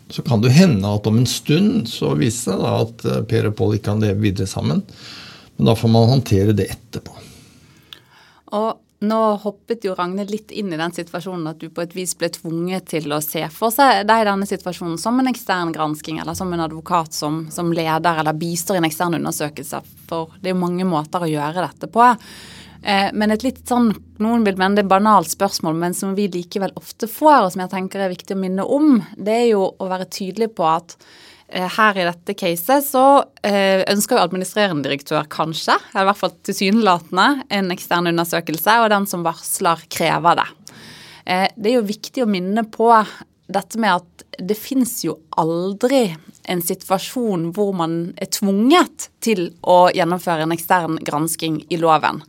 Så 0.09 0.25
kan 0.25 0.41
det 0.41 0.55
hende 0.57 0.89
at 0.89 1.07
om 1.07 1.19
en 1.21 1.29
stund 1.29 1.87
så 1.89 2.15
viser 2.17 2.57
det 2.57 2.65
seg 2.65 2.83
at 2.83 3.07
eh, 3.07 3.23
Per 3.29 3.49
og 3.51 3.57
Pål 3.59 3.77
ikke 3.77 3.91
kan 3.91 4.03
leve 4.03 4.23
videre 4.23 4.49
sammen. 4.49 4.83
Men 5.57 5.69
da 5.69 5.75
får 5.77 5.91
man 5.93 6.09
håndtere 6.09 6.55
det 6.57 6.69
etterpå. 6.73 7.13
Og 8.57 8.69
nå 8.99 9.19
hoppet 9.39 9.85
jo 9.87 9.93
Ragnhild 9.95 10.31
litt 10.33 10.49
inn 10.51 10.73
i 10.75 10.79
den 10.79 10.91
situasjonen 10.91 11.53
at 11.53 11.61
du 11.61 11.69
på 11.71 11.85
et 11.85 11.93
vis 11.95 12.11
ble 12.19 12.27
tvunget 12.35 12.89
til 12.91 13.07
å 13.15 13.21
se 13.23 13.45
for 13.53 13.71
seg 13.71 14.01
deg 14.09 14.25
denne 14.27 14.47
situasjonen 14.49 14.97
som 14.99 15.21
en 15.21 15.29
ekstern 15.31 15.71
gransking, 15.75 16.19
eller 16.19 16.35
som 16.35 16.51
en 16.51 16.65
advokat 16.65 17.15
som, 17.15 17.45
som 17.53 17.71
leder 17.71 18.19
eller 18.19 18.35
bistår 18.35 18.75
i 18.75 18.81
en 18.81 18.89
ekstern 18.89 19.15
undersøkelse. 19.21 19.79
For 20.09 20.35
det 20.41 20.51
er 20.51 20.57
jo 20.57 20.63
mange 20.65 20.87
måter 20.89 21.23
å 21.23 21.31
gjøre 21.31 21.63
dette 21.63 21.87
på. 21.91 22.09
Eh, 22.83 23.09
men 23.13 23.31
et 23.33 23.43
litt 23.43 23.63
sånn, 23.67 23.91
noen 24.23 24.45
vil 24.47 24.59
mene 24.59 24.77
det 24.77 24.85
er 24.85 24.91
banalt 24.91 25.31
spørsmål, 25.31 25.75
men 25.81 25.95
som 25.95 26.13
vi 26.15 26.29
likevel 26.31 26.71
ofte 26.79 27.09
får, 27.11 27.41
og 27.43 27.53
som 27.53 27.63
jeg 27.65 27.73
tenker 27.73 28.03
er 28.03 28.13
viktig 28.13 28.37
å 28.37 28.39
minne 28.39 28.65
om, 28.65 29.01
det 29.17 29.35
er 29.35 29.49
jo 29.51 29.65
å 29.75 29.89
være 29.89 30.07
tydelig 30.15 30.51
på 30.55 30.67
at 30.69 30.95
eh, 31.49 31.67
her 31.75 31.99
i 31.99 32.07
dette 32.07 32.37
caset 32.39 32.85
så 32.87 33.05
eh, 33.43 33.83
ønsker 33.91 34.15
jo 34.15 34.23
administrerende 34.23 34.87
direktør 34.87 35.27
kanskje, 35.31 35.75
eller 35.91 36.07
i 36.07 36.11
hvert 36.11 36.21
fall 36.21 36.37
tilsynelatende, 36.47 37.27
en 37.59 37.75
ekstern 37.75 38.13
undersøkelse, 38.13 38.79
og 38.79 38.93
den 38.95 39.09
som 39.11 39.27
varsler 39.27 39.83
krever 39.91 40.43
det. 40.43 40.49
Det 41.29 41.69
er 41.69 41.75
jo 41.75 41.85
viktig 41.85 42.23
å 42.23 42.31
minne 42.31 42.63
på 42.73 42.87
dette 43.53 43.77
med 43.77 43.99
at 43.99 44.23
det 44.41 44.55
fins 44.57 44.95
jo 45.03 45.19
aldri 45.37 46.07
en 46.49 46.61
situasjon 46.65 47.51
hvor 47.53 47.75
man 47.77 47.97
er 48.17 48.31
tvunget 48.33 49.09
til 49.21 49.51
å 49.61 49.91
gjennomføre 49.93 50.47
en 50.47 50.55
ekstern 50.55 50.97
gransking 51.05 51.59
i 51.69 51.77
loven. 51.77 52.23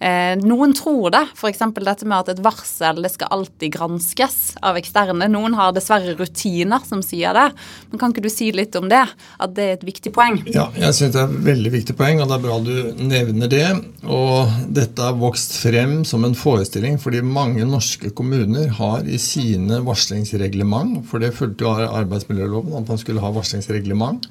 Eh, 0.00 0.34
noen 0.42 0.74
tror 0.76 1.12
det, 1.14 1.22
f.eks. 1.36 1.62
dette 1.76 2.08
med 2.08 2.16
at 2.18 2.32
et 2.34 2.42
varsel 2.44 3.02
det 3.04 3.12
skal 3.14 3.32
alltid 3.34 3.74
granskes 3.76 4.38
av 4.64 4.78
eksterne. 4.80 5.28
Noen 5.30 5.56
har 5.58 5.74
dessverre 5.76 6.16
rutiner 6.18 6.82
som 6.86 7.02
sier 7.04 7.36
det. 7.36 7.46
Men 7.90 8.00
kan 8.00 8.14
ikke 8.14 8.24
du 8.24 8.30
si 8.32 8.50
litt 8.54 8.76
om 8.78 8.88
det? 8.90 9.04
At 9.38 9.54
det 9.56 9.66
er 9.66 9.76
et 9.78 9.86
viktig 9.86 10.14
poeng? 10.14 10.40
Ja, 10.54 10.68
jeg 10.78 10.96
synes 10.96 11.14
det 11.14 11.22
er 11.22 11.30
et 11.30 11.46
veldig 11.48 11.74
viktig 11.76 11.98
poeng, 11.98 12.22
og 12.22 12.30
det 12.30 12.38
er 12.38 12.44
bra 12.44 12.58
du 12.64 13.04
nevner 13.04 13.52
det. 13.52 13.68
Og 14.04 14.54
dette 14.74 15.04
har 15.04 15.18
vokst 15.20 15.56
frem 15.62 16.02
som 16.08 16.26
en 16.26 16.36
forestilling 16.38 16.98
fordi 17.00 17.22
mange 17.24 17.64
norske 17.68 18.10
kommuner 18.16 18.70
har 18.78 19.06
i 19.06 19.18
sine 19.20 19.80
varslingsreglement, 19.84 21.02
for 21.08 21.22
det 21.22 21.34
fulgte 21.36 21.66
jo 21.66 21.72
arbeidsmiljøloven 21.86 22.76
at 22.78 22.90
man 22.90 23.00
skulle 23.00 23.22
ha 23.24 23.32
varslingsreglement, 23.34 24.28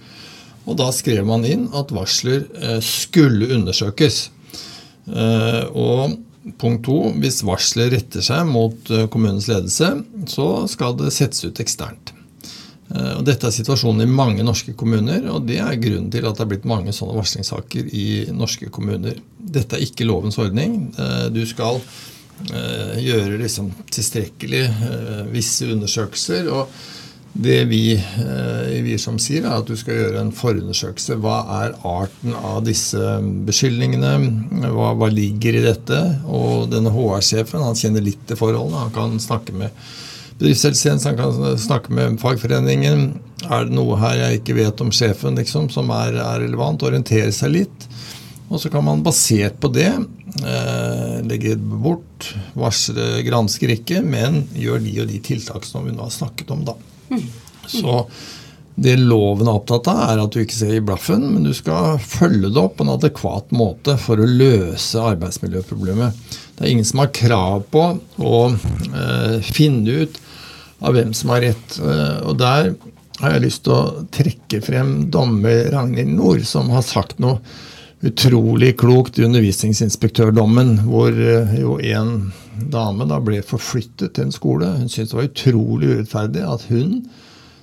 og 0.64 0.78
da 0.80 0.88
skrev 0.96 1.26
man 1.28 1.44
inn 1.48 1.66
at 1.76 1.92
varsler 1.94 2.46
eh, 2.56 2.80
skulle 2.84 3.50
undersøkes. 3.56 4.28
Eh, 5.08 5.64
og 5.76 6.16
punkt 6.60 6.86
to, 6.88 6.98
hvis 7.20 7.44
varselet 7.48 7.94
retter 7.98 8.24
seg 8.24 8.48
mot 8.48 8.92
eh, 8.92 9.08
kommunens 9.12 9.50
ledelse, 9.52 9.90
så 10.32 10.48
skal 10.72 10.96
det 11.00 11.14
settes 11.16 11.44
ut 11.44 11.62
eksternt. 11.64 12.14
Eh, 12.94 13.14
og 13.18 13.26
dette 13.28 13.50
er 13.50 13.56
situasjonen 13.56 14.06
i 14.06 14.12
mange 14.12 14.46
norske 14.46 14.76
kommuner, 14.80 15.28
og 15.34 15.48
det 15.50 15.60
er 15.64 15.82
grunnen 15.82 16.10
til 16.14 16.28
at 16.28 16.40
det 16.40 16.46
er 16.46 16.54
blitt 16.56 16.70
mange 16.70 16.96
sånne 16.96 17.18
varslingssaker 17.20 17.92
i 17.92 18.08
norske 18.36 18.72
kommuner. 18.74 19.20
Dette 19.38 19.78
er 19.78 19.86
ikke 19.86 20.08
lovens 20.08 20.40
ordning. 20.42 20.88
Du 21.36 21.44
skal 21.48 21.82
gjøre 22.44 23.38
liksom 23.38 23.70
tilstrekkelig 23.94 24.64
visse 25.32 25.68
undersøkelser. 25.70 26.50
og 26.50 26.72
det 27.34 27.64
vi 27.66 27.84
vi, 28.84 28.98
som 29.02 29.18
sier, 29.22 29.46
er 29.46 29.62
at 29.62 29.70
du 29.70 29.76
skal 29.80 29.98
gjøre 29.98 30.22
en 30.22 30.32
forundersøkelse. 30.36 31.18
Hva 31.24 31.40
er 31.64 31.76
arten 31.88 32.36
av 32.38 32.64
disse 32.68 33.02
beskyldningene? 33.48 34.14
Hva, 34.74 34.94
hva 35.00 35.10
ligger 35.12 35.58
i 35.58 35.66
dette? 35.66 36.00
Og 36.30 36.70
denne 36.72 36.94
HR-sjefen 36.94 37.64
han 37.64 37.78
kjenner 37.80 38.06
litt 38.06 38.24
til 38.30 38.40
forholdene. 38.40 38.88
Han 38.88 38.96
kan 38.96 39.22
snakke 39.24 39.56
med 39.58 39.74
bedriftshelsetjenesten, 40.40 41.14
han 41.14 41.22
kan 41.22 41.62
snakke 41.62 41.94
med 41.94 42.20
fagforeningen. 42.22 43.06
Er 43.50 43.68
det 43.68 43.78
noe 43.78 44.00
her 44.02 44.20
jeg 44.20 44.42
ikke 44.42 44.58
vet 44.60 44.84
om 44.84 44.92
sjefen 44.96 45.40
liksom, 45.40 45.70
som 45.74 45.92
er, 45.96 46.18
er 46.22 46.44
relevant? 46.46 46.86
Orientere 46.86 47.32
seg 47.36 47.56
litt. 47.58 47.90
Og 48.50 48.62
så 48.62 48.70
kan 48.70 48.86
man 48.86 49.02
basert 49.06 49.56
på 49.64 49.70
det 49.74 49.90
eh, 49.90 51.20
legge 51.26 51.56
bort, 51.58 52.34
varsle, 52.60 53.24
gransker 53.26 53.72
ikke, 53.80 54.04
men 54.06 54.44
gjør 54.54 54.84
de 54.84 54.98
og 55.02 55.10
de 55.10 55.22
tiltak 55.26 55.66
som 55.66 55.88
vi 55.88 55.96
nå 55.96 56.06
har 56.06 56.14
snakket 56.14 56.54
om. 56.54 56.66
da. 56.68 56.78
Så 57.68 58.04
det 58.76 58.96
loven 58.98 59.48
er 59.48 59.58
opptatt 59.60 59.88
av, 59.92 60.00
er 60.10 60.22
at 60.24 60.34
du 60.34 60.40
ikke 60.42 60.58
ser 60.58 60.74
i 60.78 60.84
blaffen, 60.84 61.28
men 61.36 61.46
du 61.46 61.52
skal 61.56 62.00
følge 62.02 62.50
det 62.50 62.62
opp 62.62 62.80
på 62.80 62.88
en 62.88 62.96
adekvat 62.96 63.54
måte 63.54 63.96
for 64.02 64.20
å 64.20 64.30
løse 64.30 65.02
arbeidsmiljøproblemet. 65.14 66.18
Det 66.58 66.66
er 66.66 66.72
ingen 66.72 66.88
som 66.88 67.04
har 67.04 67.14
krav 67.14 67.68
på 67.74 67.84
å 68.18 68.40
eh, 68.50 69.38
finne 69.46 70.04
ut 70.04 70.18
av 70.84 70.98
hvem 70.98 71.14
som 71.18 71.36
har 71.36 71.46
rett. 71.46 71.78
Eh, 71.78 72.18
og 72.26 72.40
der 72.42 72.74
har 73.22 73.36
jeg 73.36 73.46
lyst 73.46 73.64
til 73.68 73.76
å 73.76 74.08
trekke 74.14 74.64
frem 74.66 74.96
dommer 75.14 75.70
Ragnhild 75.74 76.18
Nord, 76.18 76.42
som 76.50 76.74
har 76.74 76.86
sagt 76.86 77.22
noe 77.24 77.40
utrolig 78.04 78.78
klokt 78.80 79.20
undervisningsinspektørdommen, 79.20 80.76
hvor 80.88 81.16
eh, 81.16 81.54
jo 81.62 81.78
en 81.80 82.32
dame 82.72 83.08
da 83.10 83.20
ble 83.24 83.40
forflyttet 83.46 84.16
til 84.16 84.28
en 84.28 84.36
skole. 84.36 84.72
Hun 84.80 84.90
syntes 84.92 85.14
det 85.14 85.20
var 85.20 85.30
utrolig 85.30 85.92
urettferdig 85.94 86.44
at 86.48 86.66
hun, 86.72 86.98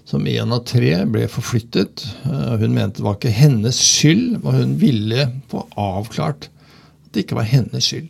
som 0.09 0.27
en 0.27 0.55
av 0.57 0.65
tre, 0.69 0.95
ble 1.13 1.27
forflyttet. 1.31 2.07
Eh, 2.25 2.55
hun 2.63 2.77
mente 2.77 3.03
det 3.03 3.07
var 3.07 3.19
ikke 3.19 3.35
hennes 3.37 3.83
skyld, 3.85 4.41
og 4.41 4.55
hun 4.57 4.79
ville 4.81 5.29
få 5.53 5.67
avklart 5.81 6.49
at 6.49 7.13
det 7.13 7.27
ikke 7.27 7.41
var 7.43 7.51
hennes 7.51 7.91
skyld. 7.91 8.09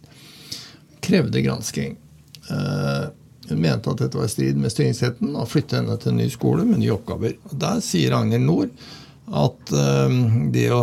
Krevde 1.02 1.42
gransking. 1.42 1.98
Eh, 2.46 3.04
hun 3.50 3.58
mente 3.58 3.90
at 3.90 4.04
dette 4.04 4.14
var 4.14 4.30
i 4.30 4.30
strid 4.30 4.58
med 4.60 4.70
styringsretten, 4.70 5.34
og 5.34 5.50
flytte 5.50 5.80
henne 5.80 5.98
til 5.98 6.14
en 6.14 6.22
ny 6.22 6.30
skole 6.30 6.62
med 6.68 6.84
nye 6.84 6.94
oppgaver. 6.94 7.34
Og 7.50 7.58
Der 7.58 7.82
sier 7.82 8.14
Agnhild 8.14 8.46
Nord 8.46 8.90
at 9.30 9.72
um, 9.72 10.50
det 10.52 10.66
å 10.74 10.80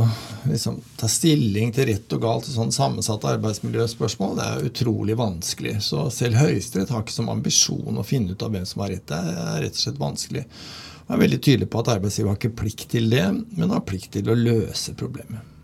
liksom, 0.47 0.79
ta 0.95 1.09
stilling 1.11 1.73
til 1.75 1.89
rett 1.89 2.13
og 2.15 2.21
galt 2.23 2.47
i 2.47 2.53
sånn 2.53 2.71
sammensatte 2.71 3.27
arbeidsmiljøspørsmål 3.33 4.37
det 4.37 4.45
er 4.47 4.69
utrolig 4.69 5.17
vanskelig. 5.19 5.75
Så 5.83 6.05
selv 6.15 6.39
Høyesterett 6.39 6.93
har 6.93 7.03
ikke 7.03 7.17
som 7.17 7.31
ambisjon 7.33 7.99
å 7.99 8.05
finne 8.07 8.31
ut 8.31 8.45
av 8.45 8.55
hvem 8.55 8.67
som 8.67 8.85
har 8.85 8.93
rett. 8.95 9.07
Det 9.09 9.19
er 9.19 9.59
rett 9.65 9.75
og 9.75 9.83
slett 9.83 9.99
vanskelig. 9.99 10.45
Jeg 10.47 11.15
er 11.15 11.23
veldig 11.23 11.41
tydelig 11.43 11.69
på 11.71 11.83
at 11.83 11.93
arbeidsgiver 11.97 12.31
har 12.31 12.39
ikke 12.39 12.57
plikt 12.63 12.87
til 12.95 13.11
det, 13.11 13.27
men 13.59 13.75
har 13.75 13.85
plikt 13.87 14.13
til 14.15 14.31
å 14.31 14.39
løse 14.39 14.95
problemet. 14.99 15.56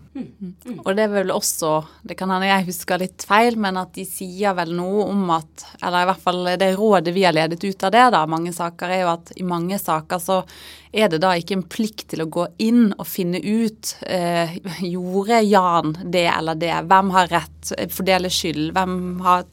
Og 0.84 0.90
det 0.94 1.04
er 1.06 1.10
vel 1.10 1.32
også, 1.34 1.72
det 2.06 2.14
kan 2.18 2.30
hende 2.30 2.46
jeg 2.46 2.68
husker 2.68 3.00
litt 3.02 3.24
feil, 3.26 3.56
men 3.58 3.78
at 3.80 3.94
de 3.96 4.04
sier 4.06 4.54
vel 4.54 4.70
noe 4.76 5.08
om 5.10 5.24
at 5.34 5.64
Eller 5.80 6.04
i 6.04 6.08
hvert 6.10 6.22
fall 6.22 6.50
det 6.60 6.70
rådet 6.78 7.14
vi 7.16 7.24
har 7.26 7.34
ledet 7.34 7.64
ut 7.64 7.86
av 7.86 7.94
det, 7.94 8.04
da, 8.14 8.22
mange 8.30 8.52
saker, 8.54 8.94
er 8.94 9.02
jo 9.02 9.10
at 9.14 9.32
i 9.40 9.46
mange 9.46 9.78
saker 9.80 10.22
så 10.22 10.40
er 10.94 11.10
det 11.10 11.18
da 11.24 11.32
ikke 11.34 11.58
en 11.58 11.66
plikt 11.66 12.06
til 12.12 12.22
å 12.22 12.30
gå 12.30 12.46
inn 12.62 12.92
og 12.92 13.06
finne 13.10 13.40
ut 13.42 13.96
eh, 14.06 14.54
Gjorde 14.94 15.42
Jan 15.42 15.96
det 16.04 16.28
eller 16.30 16.58
det? 16.60 16.74
Hvem 16.86 17.10
har 17.16 17.32
rett? 17.34 17.74
Fordele 17.90 18.30
skyld? 18.30 18.70
Hvem 18.76 18.96
har 19.24 19.48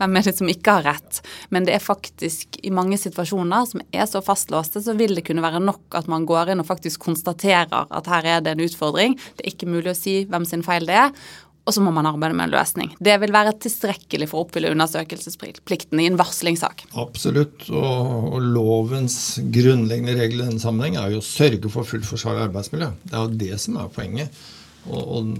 hvem 0.00 0.18
er 0.18 0.26
det 0.26 0.36
som 0.38 0.50
ikke 0.50 0.78
har 0.78 0.88
rett. 0.88 1.20
Men 1.54 1.68
det 1.68 1.76
er 1.76 1.84
faktisk 1.84 2.58
i 2.62 2.72
mange 2.74 2.98
situasjoner 3.00 3.70
som 3.70 3.84
er 3.92 4.08
så 4.10 4.22
fastlåste, 4.24 4.82
så 4.84 4.96
vil 4.98 5.16
det 5.18 5.26
kunne 5.28 5.44
være 5.44 5.62
nok 5.64 5.98
at 5.98 6.10
man 6.10 6.26
går 6.28 6.54
inn 6.54 6.64
og 6.64 6.70
faktisk 6.70 7.04
konstaterer 7.04 7.88
at 7.90 8.10
her 8.10 8.30
er 8.36 8.44
det 8.44 8.54
en 8.54 8.66
utfordring. 8.66 9.18
Det 9.36 9.44
er 9.44 9.54
ikke 9.54 9.70
mulig 9.70 9.92
å 9.92 9.98
si 9.98 10.22
hvem 10.30 10.46
sin 10.48 10.64
feil 10.66 10.88
det 10.88 11.00
er. 11.06 11.16
Og 11.64 11.72
så 11.72 11.80
må 11.80 11.94
man 11.96 12.04
arbeide 12.04 12.36
med 12.36 12.50
en 12.50 12.58
løsning. 12.58 12.90
Det 13.00 13.14
vil 13.22 13.32
være 13.32 13.54
tilstrekkelig 13.64 14.26
for 14.28 14.42
å 14.42 14.44
oppfylle 14.44 14.72
undersøkelsesplikten 14.74 16.02
i 16.02 16.08
en 16.10 16.18
varslingssak. 16.20 16.84
Absolutt. 17.00 17.64
Og, 17.72 18.34
og 18.36 18.50
lovens 18.52 19.16
grunnleggende 19.40 20.18
regel 20.18 20.42
i 20.42 20.48
denne 20.50 20.60
sammenheng 20.60 20.98
er 21.00 21.14
jo 21.14 21.22
å 21.22 21.24
sørge 21.24 21.72
for 21.72 21.88
fullt 21.88 22.04
forsvarlig 22.08 22.50
arbeidsmiljø. 22.50 22.90
Det 23.06 23.16
er 23.16 23.24
jo 23.24 23.40
det 23.46 23.62
som 23.64 23.80
er 23.80 23.88
poenget. 23.96 24.44
Og, 24.90 25.02
og, 25.16 25.32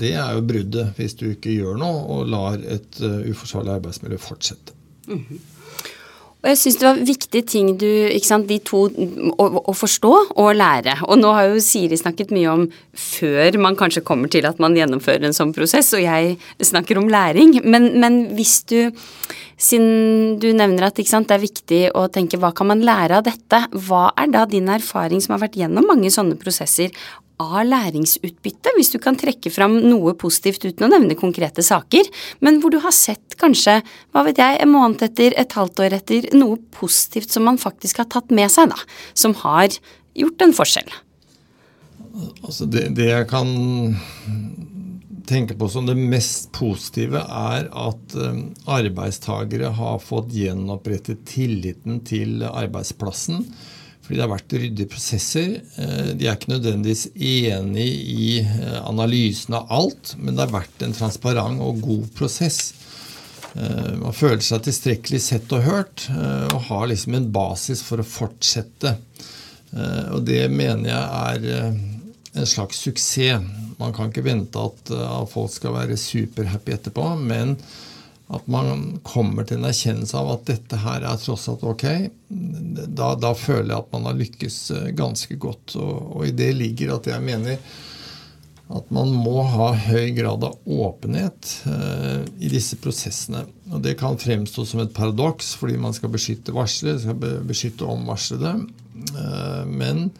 det 0.00 0.14
er 0.16 0.32
jo 0.36 0.46
bruddet 0.48 0.96
hvis 0.96 1.16
du 1.20 1.28
ikke 1.32 1.52
gjør 1.52 1.78
noe 1.82 2.02
og 2.14 2.32
lar 2.32 2.58
et 2.62 3.00
uh, 3.04 3.20
uforsvarlig 3.28 3.76
arbeidsmiljø 3.76 4.18
fortsette. 4.22 4.76
Mm 5.08 5.24
-hmm. 5.28 5.46
Og 6.38 6.52
jeg 6.52 6.58
syns 6.60 6.76
det 6.78 6.86
var 6.86 7.00
viktige 7.02 7.42
ting 7.42 7.70
du, 7.80 7.86
ikke 8.14 8.26
sant, 8.26 8.46
de 8.46 8.60
to 8.62 8.84
å, 8.86 9.46
å, 9.58 9.72
forstå 9.74 10.12
og 10.38 10.50
lære. 10.54 10.94
Og 11.10 11.18
nå 11.18 11.32
har 11.34 11.48
jo 11.50 11.58
Siri 11.58 11.98
snakket 11.98 12.30
mye 12.30 12.52
om 12.52 12.62
før 12.94 13.58
man 13.58 13.78
kanskje 13.78 14.04
kommer 14.06 14.30
til 14.30 14.46
at 14.46 14.60
man 14.62 14.76
gjennomfører 14.78 15.26
en 15.26 15.34
sånn 15.34 15.52
prosess, 15.56 15.90
og 15.98 16.04
jeg 16.04 16.38
snakker 16.62 17.00
om 17.00 17.10
læring. 17.10 17.58
Men, 17.64 17.90
men 17.98 18.20
hvis 18.38 18.62
du 18.70 18.92
siden 19.58 20.38
du 20.38 20.52
nevner 20.54 20.86
at 20.86 21.00
sant, 21.10 21.26
det 21.26 21.34
er 21.34 21.42
viktig 21.42 21.80
å 21.98 22.06
tenke 22.14 22.38
hva 22.38 22.52
kan 22.54 22.70
man 22.70 22.86
lære 22.86 23.18
av 23.18 23.26
dette, 23.26 23.64
hva 23.88 24.12
er 24.14 24.30
da 24.30 24.46
din 24.46 24.70
erfaring 24.70 25.18
som 25.24 25.34
har 25.34 25.42
vært 25.42 25.58
gjennom 25.58 25.90
mange 25.90 26.12
sånne 26.14 26.38
prosesser 26.38 26.94
av 27.42 27.62
læringsutbytte, 27.66 28.74
hvis 28.76 28.92
du 28.94 28.98
kan 29.02 29.18
trekke 29.18 29.50
fram 29.54 29.78
noe 29.84 30.14
positivt 30.18 30.66
uten 30.66 30.86
å 30.86 30.90
nevne 30.92 31.18
konkrete 31.18 31.64
saker, 31.64 32.08
men 32.44 32.60
hvor 32.62 32.74
du 32.74 32.80
har 32.82 32.94
sett 32.94 33.38
kanskje, 33.38 33.78
hva 34.12 34.24
vet 34.26 34.40
jeg, 34.42 34.60
en 34.62 34.72
måned 34.74 35.04
etter, 35.06 35.36
et 35.38 35.58
halvt 35.58 35.84
år 35.86 35.98
etter, 36.00 36.30
noe 36.36 36.58
positivt 36.74 37.34
som 37.34 37.46
man 37.48 37.60
faktisk 37.60 38.02
har 38.02 38.10
tatt 38.10 38.34
med 38.34 38.50
seg, 38.52 38.72
da, 38.74 38.80
som 39.14 39.36
har 39.44 39.70
gjort 40.18 40.46
en 40.46 40.56
forskjell? 40.56 40.90
Altså 42.42 42.66
det, 42.66 42.88
det 42.98 43.12
jeg 43.12 43.28
kan 43.30 43.52
tenke 45.28 45.54
på 45.58 45.68
som 45.70 45.86
det 45.86 45.96
mest 45.98 46.50
positive, 46.56 47.20
er 47.20 47.68
at 47.68 48.14
um, 48.16 48.44
arbeidstagere 48.70 49.70
har 49.76 49.98
fått 50.02 50.32
gjenopprettet 50.34 51.26
tilliten 51.28 52.00
til 52.08 52.42
arbeidsplassen 52.48 53.44
fordi 54.08 54.16
det 54.16 54.24
har 54.24 54.30
vært 54.32 54.54
ryddige 54.56 54.88
prosesser. 54.88 55.48
Eh, 55.76 56.12
de 56.16 56.24
er 56.24 56.38
ikke 56.38 56.54
nødvendigvis 56.54 57.10
enig 57.12 57.88
i 58.08 58.28
eh, 58.40 58.78
analysen 58.88 59.58
av 59.58 59.66
alt, 59.68 60.14
men 60.16 60.32
det 60.32 60.46
har 60.46 60.54
vært 60.54 60.84
en 60.86 60.96
transparent 60.96 61.60
og 61.60 61.82
god 61.84 62.06
prosess. 62.16 62.70
Eh, 63.52 63.90
man 64.00 64.16
føler 64.16 64.40
seg 64.46 64.64
tilstrekkelig 64.64 65.20
sett 65.20 65.52
og 65.52 65.66
hørt 65.66 66.06
og 66.08 66.56
har 66.70 66.88
liksom 66.88 67.18
en 67.18 67.28
basis 67.34 67.84
for 67.84 68.00
å 68.00 68.08
fortsette. 68.08 68.94
Og 70.16 70.22
det 70.24 70.46
mener 70.48 70.88
jeg 70.88 71.44
er 71.52 71.66
en 71.68 72.48
slags 72.48 72.80
suksess. 72.86 73.44
Man 73.76 73.92
kan 73.92 74.08
ikke 74.08 74.24
vente 74.24 74.62
at 74.70 74.94
folk 75.28 75.52
skal 75.52 75.76
være 75.76 76.00
superhappy 76.00 76.78
etterpå, 76.78 77.10
men 77.20 77.58
at 78.28 78.48
man 78.50 78.98
kommer 79.08 79.46
til 79.48 79.58
en 79.58 79.68
erkjennelse 79.70 80.16
av 80.20 80.34
at 80.34 80.48
dette 80.50 80.80
her 80.82 81.04
er 81.08 81.20
tross 81.20 81.46
alt 81.48 81.64
ok, 81.64 81.84
da, 82.28 83.14
da 83.16 83.32
føler 83.32 83.72
jeg 83.72 83.78
at 83.80 83.94
man 83.94 84.08
har 84.10 84.18
lykkes 84.18 84.58
eh, 84.76 84.88
ganske 84.96 85.38
godt. 85.40 85.78
Og, 85.80 85.94
og, 86.12 86.26
i 86.28 86.34
det 86.36 86.50
ligger 86.58 86.98
at 86.98 87.08
jeg 87.08 87.24
mener 87.24 87.56
at 88.68 88.90
man 88.92 89.14
må 89.16 89.40
ha 89.48 89.70
høy 89.72 90.10
grad 90.12 90.44
av 90.44 90.58
åpenhet 90.68 91.54
eh, 91.72 92.26
i 92.44 92.52
disse 92.52 92.76
prosessene. 92.82 93.46
Og 93.72 93.80
Det 93.86 93.96
kan 94.00 94.20
fremstå 94.20 94.66
som 94.68 94.84
et 94.84 94.92
paradoks 94.96 95.54
fordi 95.56 95.78
man 95.80 95.96
skal 95.96 96.12
beskytte 96.12 96.52
varslere, 96.56 97.00
skal 97.00 97.40
beskytte 97.48 97.88
omvarslede. 97.88 98.58
Eh, 99.08 99.64
men 99.72 100.10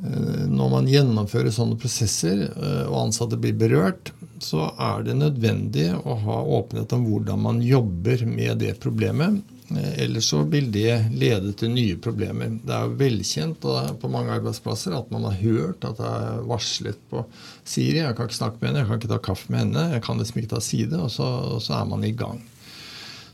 når 0.00 0.72
man 0.72 0.88
gjennomfører 0.88 1.52
sånne 1.54 1.78
prosesser, 1.80 2.46
eh, 2.48 2.84
og 2.88 3.06
ansatte 3.06 3.38
blir 3.40 3.56
berørt, 3.58 4.12
så 4.40 4.70
er 4.80 5.04
det 5.04 5.18
nødvendig 5.20 5.90
å 5.98 6.16
ha 6.24 6.42
åpenhet 6.58 6.92
om 6.96 7.04
hvordan 7.08 7.42
man 7.44 7.62
jobber 7.64 8.24
med 8.28 8.62
det 8.64 8.78
problemet. 8.80 9.42
Eh, 9.70 10.04
ellers 10.04 10.30
så 10.32 10.42
vil 10.50 10.70
det 10.72 11.12
lede 11.12 11.52
til 11.58 11.74
nye 11.74 11.98
problemer. 12.02 12.56
Det 12.64 12.74
er 12.74 12.86
jo 12.88 13.00
velkjent 13.00 13.60
på 13.60 14.12
mange 14.12 14.34
arbeidsplasser 14.38 14.96
at 14.96 15.10
man 15.14 15.28
har 15.28 15.36
hørt 15.42 15.84
at 15.86 16.00
det 16.00 16.12
er 16.20 16.46
varslet 16.48 17.02
på 17.12 17.24
Siri. 17.64 18.00
Jeg 18.00 18.16
kan 18.16 18.30
ikke 18.30 18.40
snakke 18.40 18.62
med 18.62 18.70
henne, 18.70 18.82
jeg 18.82 18.90
kan 18.90 19.02
ikke 19.02 19.12
ta 19.12 19.20
kaffe 19.30 19.52
med 19.52 19.66
henne, 19.66 19.90
jeg 19.96 20.06
kan 20.06 20.22
liksom 20.22 20.40
ikke 20.40 20.54
ta 20.54 20.62
side, 20.64 20.96
og 20.96 21.12
så, 21.12 21.28
og 21.56 21.60
så 21.64 21.76
er 21.78 21.92
man 21.92 22.06
i 22.08 22.14
gang. 22.16 22.40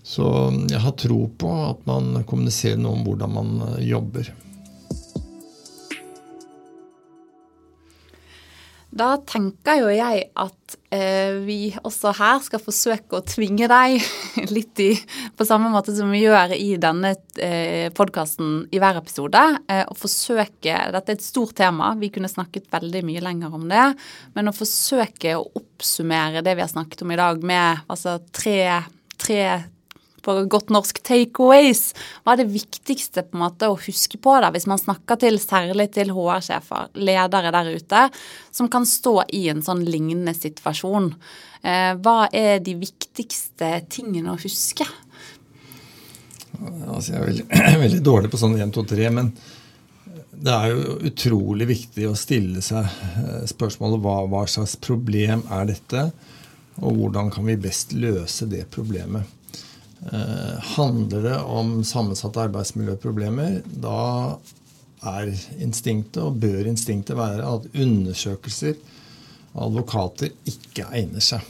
Så 0.06 0.26
jeg 0.70 0.82
har 0.84 0.94
tro 0.94 1.24
på 1.34 1.52
at 1.64 1.80
man 1.88 2.22
kommuniserer 2.30 2.78
noe 2.78 2.94
om 2.98 3.06
hvordan 3.06 3.32
man 3.38 3.54
eh, 3.72 3.86
jobber. 3.88 4.34
Da 8.96 9.16
tenker 9.28 9.82
jo 9.82 9.88
jeg 9.92 10.22
at 10.40 10.76
eh, 10.94 11.36
vi 11.44 11.58
også 11.84 12.14
her 12.16 12.40
skal 12.44 12.62
forsøke 12.62 13.18
å 13.18 13.24
tvinge 13.28 13.68
deg 13.68 13.98
litt 14.56 14.80
i 14.80 14.88
På 15.36 15.44
samme 15.48 15.68
måte 15.72 15.92
som 15.96 16.12
vi 16.14 16.22
gjør 16.22 16.54
i 16.56 16.78
denne 16.80 17.12
eh, 17.42 17.92
podkasten 17.96 18.64
i 18.72 18.80
hver 18.80 19.00
episode. 19.02 19.42
Eh, 19.68 19.84
å 19.84 19.96
forsøke 19.98 20.78
Dette 20.94 21.12
er 21.12 21.18
et 21.18 21.26
stort 21.26 21.56
tema, 21.58 21.92
vi 22.00 22.10
kunne 22.14 22.30
snakket 22.32 22.70
veldig 22.72 23.04
mye 23.06 23.24
lenger 23.24 23.56
om 23.58 23.68
det. 23.68 23.86
Men 24.36 24.48
å 24.48 24.56
forsøke 24.56 25.36
å 25.36 25.46
oppsummere 25.60 26.44
det 26.46 26.56
vi 26.56 26.64
har 26.64 26.72
snakket 26.72 27.04
om 27.04 27.12
i 27.12 27.20
dag 27.20 27.44
med 27.44 27.86
altså 27.92 28.16
tre, 28.32 28.60
tre 29.20 29.42
på 30.26 30.36
godt 30.50 30.72
norsk 30.74 31.00
takeaways. 31.06 31.92
Hva 32.24 32.34
er 32.34 32.42
det 32.42 32.50
viktigste 32.52 33.24
på 33.26 33.38
en 33.38 33.44
måte 33.46 33.70
å 33.70 33.78
huske 33.78 34.20
på 34.22 34.34
da, 34.42 34.50
hvis 34.54 34.68
man 34.70 34.82
snakker 34.82 35.20
til 35.22 35.38
særlig 35.42 35.88
til 35.96 36.12
HR-sjefer, 36.16 36.90
ledere 36.98 37.54
der 37.54 37.72
ute, 37.76 38.06
som 38.54 38.70
kan 38.72 38.86
stå 38.88 39.20
i 39.36 39.46
en 39.52 39.62
sånn 39.64 39.84
lignende 39.86 40.34
situasjon? 40.36 41.12
Eh, 41.62 41.92
hva 42.02 42.26
er 42.34 42.60
de 42.64 42.76
viktigste 42.78 43.72
tingene 43.92 44.34
å 44.34 44.40
huske? 44.40 44.86
Altså, 46.56 47.12
jeg 47.12 47.20
er 47.20 47.28
veldig, 47.30 47.46
veldig 47.84 48.02
dårlig 48.04 48.32
på 48.32 48.40
sånn 48.40 48.58
1, 48.58 48.74
2, 48.74 48.84
3, 48.94 49.12
men 49.14 49.30
det 50.36 50.52
er 50.52 50.72
jo 50.72 50.96
utrolig 51.08 51.68
viktig 51.70 52.08
å 52.10 52.16
stille 52.18 52.62
seg 52.64 52.84
eh, 52.84 53.44
spørsmålet 53.48 54.02
hva, 54.04 54.18
hva 54.30 54.44
slags 54.50 54.76
problem 54.82 55.44
er 55.52 55.70
dette, 55.70 56.08
og 56.76 56.98
hvordan 56.98 57.30
kan 57.32 57.46
vi 57.48 57.56
best 57.60 57.94
løse 57.96 58.48
det 58.50 58.66
problemet. 58.72 59.24
Eh, 60.12 60.58
handler 60.76 61.22
det 61.22 61.38
om 61.40 61.80
sammensatte 61.84 62.44
arbeidsmiljøproblemer, 62.46 63.62
da 63.82 64.38
er 65.16 65.32
instinktet, 65.62 66.20
og 66.22 66.38
bør 66.42 66.68
instinktet 66.70 67.18
være, 67.18 67.42
at 67.42 67.66
undersøkelser 67.74 68.76
av 69.56 69.66
advokater 69.66 70.30
ikke 70.46 70.86
egner 70.94 71.24
seg. 71.24 71.42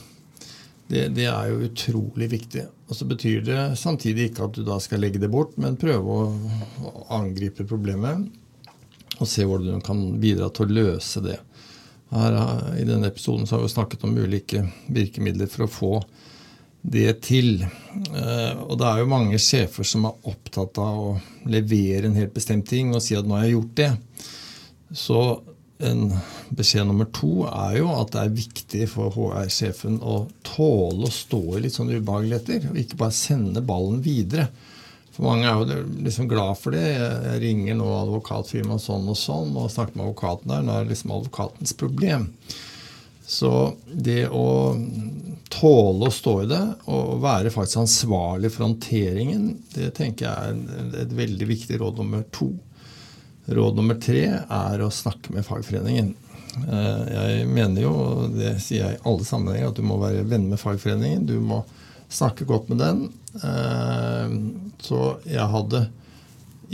Det, 0.87 1.09
det, 1.13 1.27
er 1.27 1.51
jo 1.51 1.67
utrolig 1.67 2.29
viktig. 2.31 2.63
Og 2.87 2.95
så 2.95 3.05
betyr 3.05 3.43
det 3.45 3.61
samtidig 3.77 4.29
ikke 4.29 4.47
at 4.47 4.55
du 4.55 4.63
da 4.65 4.79
skal 4.81 5.03
legge 5.03 5.21
det 5.21 5.29
bort, 5.29 5.57
men 5.59 5.77
prøve 5.77 6.17
å, 6.17 6.27
angripe 7.13 7.67
problemet 7.67 8.25
og 9.17 9.27
se 9.29 9.45
hvordan 9.47 9.79
du 9.79 9.85
kan 9.85 10.01
bidra 10.21 10.47
til 10.53 10.65
å 10.65 10.77
løse 10.79 11.21
det. 11.25 11.37
Her, 12.13 12.37
I 12.79 12.85
denne 12.87 13.09
episoden 13.11 13.45
så 13.47 13.57
har 13.57 13.65
vi 13.65 13.73
snakket 13.73 14.05
om 14.07 14.15
ulike 14.15 14.63
virkemidler 14.93 15.49
for 15.51 15.65
å 15.65 15.71
få 15.71 15.91
det 16.81 17.21
til. 17.25 17.63
Eh, 17.63 18.53
og 18.63 18.77
det 18.79 18.87
er 18.87 19.01
jo 19.01 19.11
mange 19.11 19.39
sjefer 19.41 19.87
som 19.87 20.07
er 20.07 20.29
opptatt 20.29 20.79
av 20.81 21.03
å 21.03 21.11
levere 21.49 22.07
en 22.07 22.17
helt 22.17 22.35
bestemt 22.35 22.67
ting 22.69 22.93
og 22.95 23.03
si 23.03 23.15
at 23.15 23.25
'nå 23.25 23.35
har 23.35 23.45
jeg 23.45 23.57
gjort 23.57 23.75
det'. 23.75 23.97
Så 24.93 25.41
en 25.79 26.07
beskjed 26.49 26.87
nummer 26.87 27.05
to 27.13 27.45
er 27.45 27.77
jo 27.77 27.89
at 27.93 28.11
det 28.11 28.21
er 28.21 28.37
viktig 28.39 28.87
for 28.89 29.13
HR-sjefen 29.13 29.99
å 30.01 30.27
tåle 30.47 31.05
å 31.05 31.13
stå 31.13 31.41
i 31.57 31.61
litt 31.65 31.75
sånne 31.75 31.99
ubehageligheter, 31.99 32.71
og 32.71 32.79
ikke 32.81 32.97
bare 32.97 33.11
sende 33.11 33.61
ballen 33.61 34.01
videre. 34.01 34.47
For 35.11 35.25
mange 35.25 35.49
er 35.49 35.57
jo 35.57 35.83
liksom 36.05 36.29
glad 36.29 36.57
for 36.61 36.71
det. 36.77 36.85
Jeg 36.93 37.41
ringer 37.41 37.77
nå 37.77 37.89
advokatfirmaet 38.03 38.83
sånn 38.83 39.07
og 39.09 39.17
sånn 39.17 39.55
og 39.57 39.71
snakker 39.73 39.97
med 39.97 40.05
advokaten 40.05 40.51
der. 40.53 40.65
Nå 40.65 40.75
er 40.75 40.85
det 40.85 40.93
liksom 40.93 41.13
advokatens 41.15 41.73
problem. 41.73 42.27
Så 43.27 43.51
det 43.91 44.27
å 44.29 44.77
tåle 45.53 46.07
å 46.07 46.13
stå 46.13 46.33
i 46.43 46.47
det 46.51 46.63
og 46.91 47.17
være 47.23 47.51
faktisk 47.53 47.81
ansvarlig 47.83 48.51
for 48.53 48.67
håndteringen, 48.67 49.49
det 49.73 49.91
tenker 49.97 50.27
jeg 50.27 50.53
er 50.53 51.03
et 51.03 51.13
veldig 51.17 51.49
viktig 51.49 51.79
råd 51.81 52.01
nummer 52.01 52.23
to. 52.35 52.51
Råd 53.47 53.77
nummer 53.79 53.99
tre 54.01 54.25
er 54.43 54.83
å 54.83 54.91
snakke 54.91 55.31
med 55.35 55.45
fagforeningen. 55.47 56.13
Eh, 56.65 57.03
jeg 57.13 57.45
mener 57.51 57.85
jo, 57.85 57.93
og 57.93 58.35
det 58.35 58.57
sier 58.63 58.83
jeg 58.83 58.97
i 58.97 59.03
alle 59.07 59.27
sammenhenger, 59.27 59.71
at 59.71 59.79
du 59.79 59.85
må 59.87 59.99
være 60.01 60.25
venn 60.27 60.49
med 60.51 60.59
fagforeningen. 60.61 61.27
Du 61.29 61.37
må 61.43 61.61
snakke 62.09 62.47
godt 62.49 62.71
med 62.71 62.81
den. 62.83 63.05
Eh, 63.37 64.35
så 64.83 65.01
jeg 65.27 65.47
hadde 65.53 65.85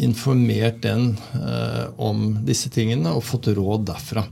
informert 0.02 0.82
den 0.82 1.12
eh, 1.38 1.86
om 2.02 2.40
disse 2.48 2.72
tingene 2.74 3.14
og 3.14 3.26
fått 3.28 3.52
råd 3.54 3.86
derfra. 3.92 4.26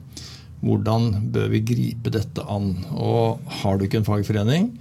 Hvordan 0.61 1.11
bør 1.33 1.49
vi 1.55 1.63
gripe 1.65 2.13
dette 2.13 2.45
an? 2.45 2.73
Og 2.93 3.41
har 3.61 3.77
du 3.77 3.87
ikke 3.87 4.01
en 4.01 4.07
fagforening, 4.07 4.71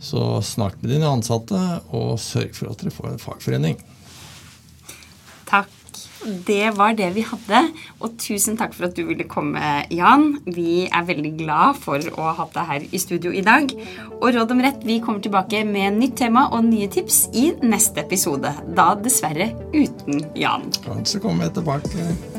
så 0.00 0.40
snakk 0.44 0.80
med 0.82 0.94
dine 0.94 1.08
ansatte, 1.08 1.60
og 1.92 2.16
sørg 2.20 2.56
for 2.56 2.72
at 2.72 2.82
dere 2.82 2.94
får 2.94 3.12
en 3.12 3.22
fagforening. 3.22 3.80
Takk. 5.48 5.72
Det 6.46 6.72
var 6.74 6.96
det 6.98 7.12
vi 7.14 7.22
hadde. 7.22 7.60
Og 8.02 8.16
tusen 8.18 8.56
takk 8.58 8.74
for 8.74 8.88
at 8.88 8.96
du 8.96 9.04
ville 9.06 9.28
komme, 9.30 9.60
Jan. 9.94 10.40
Vi 10.48 10.86
er 10.88 11.06
veldig 11.06 11.32
glad 11.38 11.78
for 11.78 12.02
å 12.16 12.30
ha 12.30 12.32
hatt 12.40 12.56
deg 12.56 12.70
her 12.70 12.86
i 12.90 13.00
studio 13.02 13.30
i 13.30 13.44
dag. 13.46 13.70
Og 14.16 14.32
Råd 14.34 14.56
om 14.56 14.64
rett, 14.64 14.82
vi 14.86 14.98
kommer 15.04 15.22
tilbake 15.22 15.62
med 15.68 16.00
nytt 16.00 16.16
tema 16.18 16.48
og 16.50 16.66
nye 16.66 16.90
tips 16.90 17.26
i 17.36 17.50
neste 17.62 18.02
episode. 18.02 18.52
Da 18.74 18.94
dessverre 18.98 19.52
uten 19.76 20.24
Jan. 20.34 20.66
Kanskje 20.88 21.22
kommer 21.22 21.46
jeg 21.46 21.60
tilbake. 21.60 22.35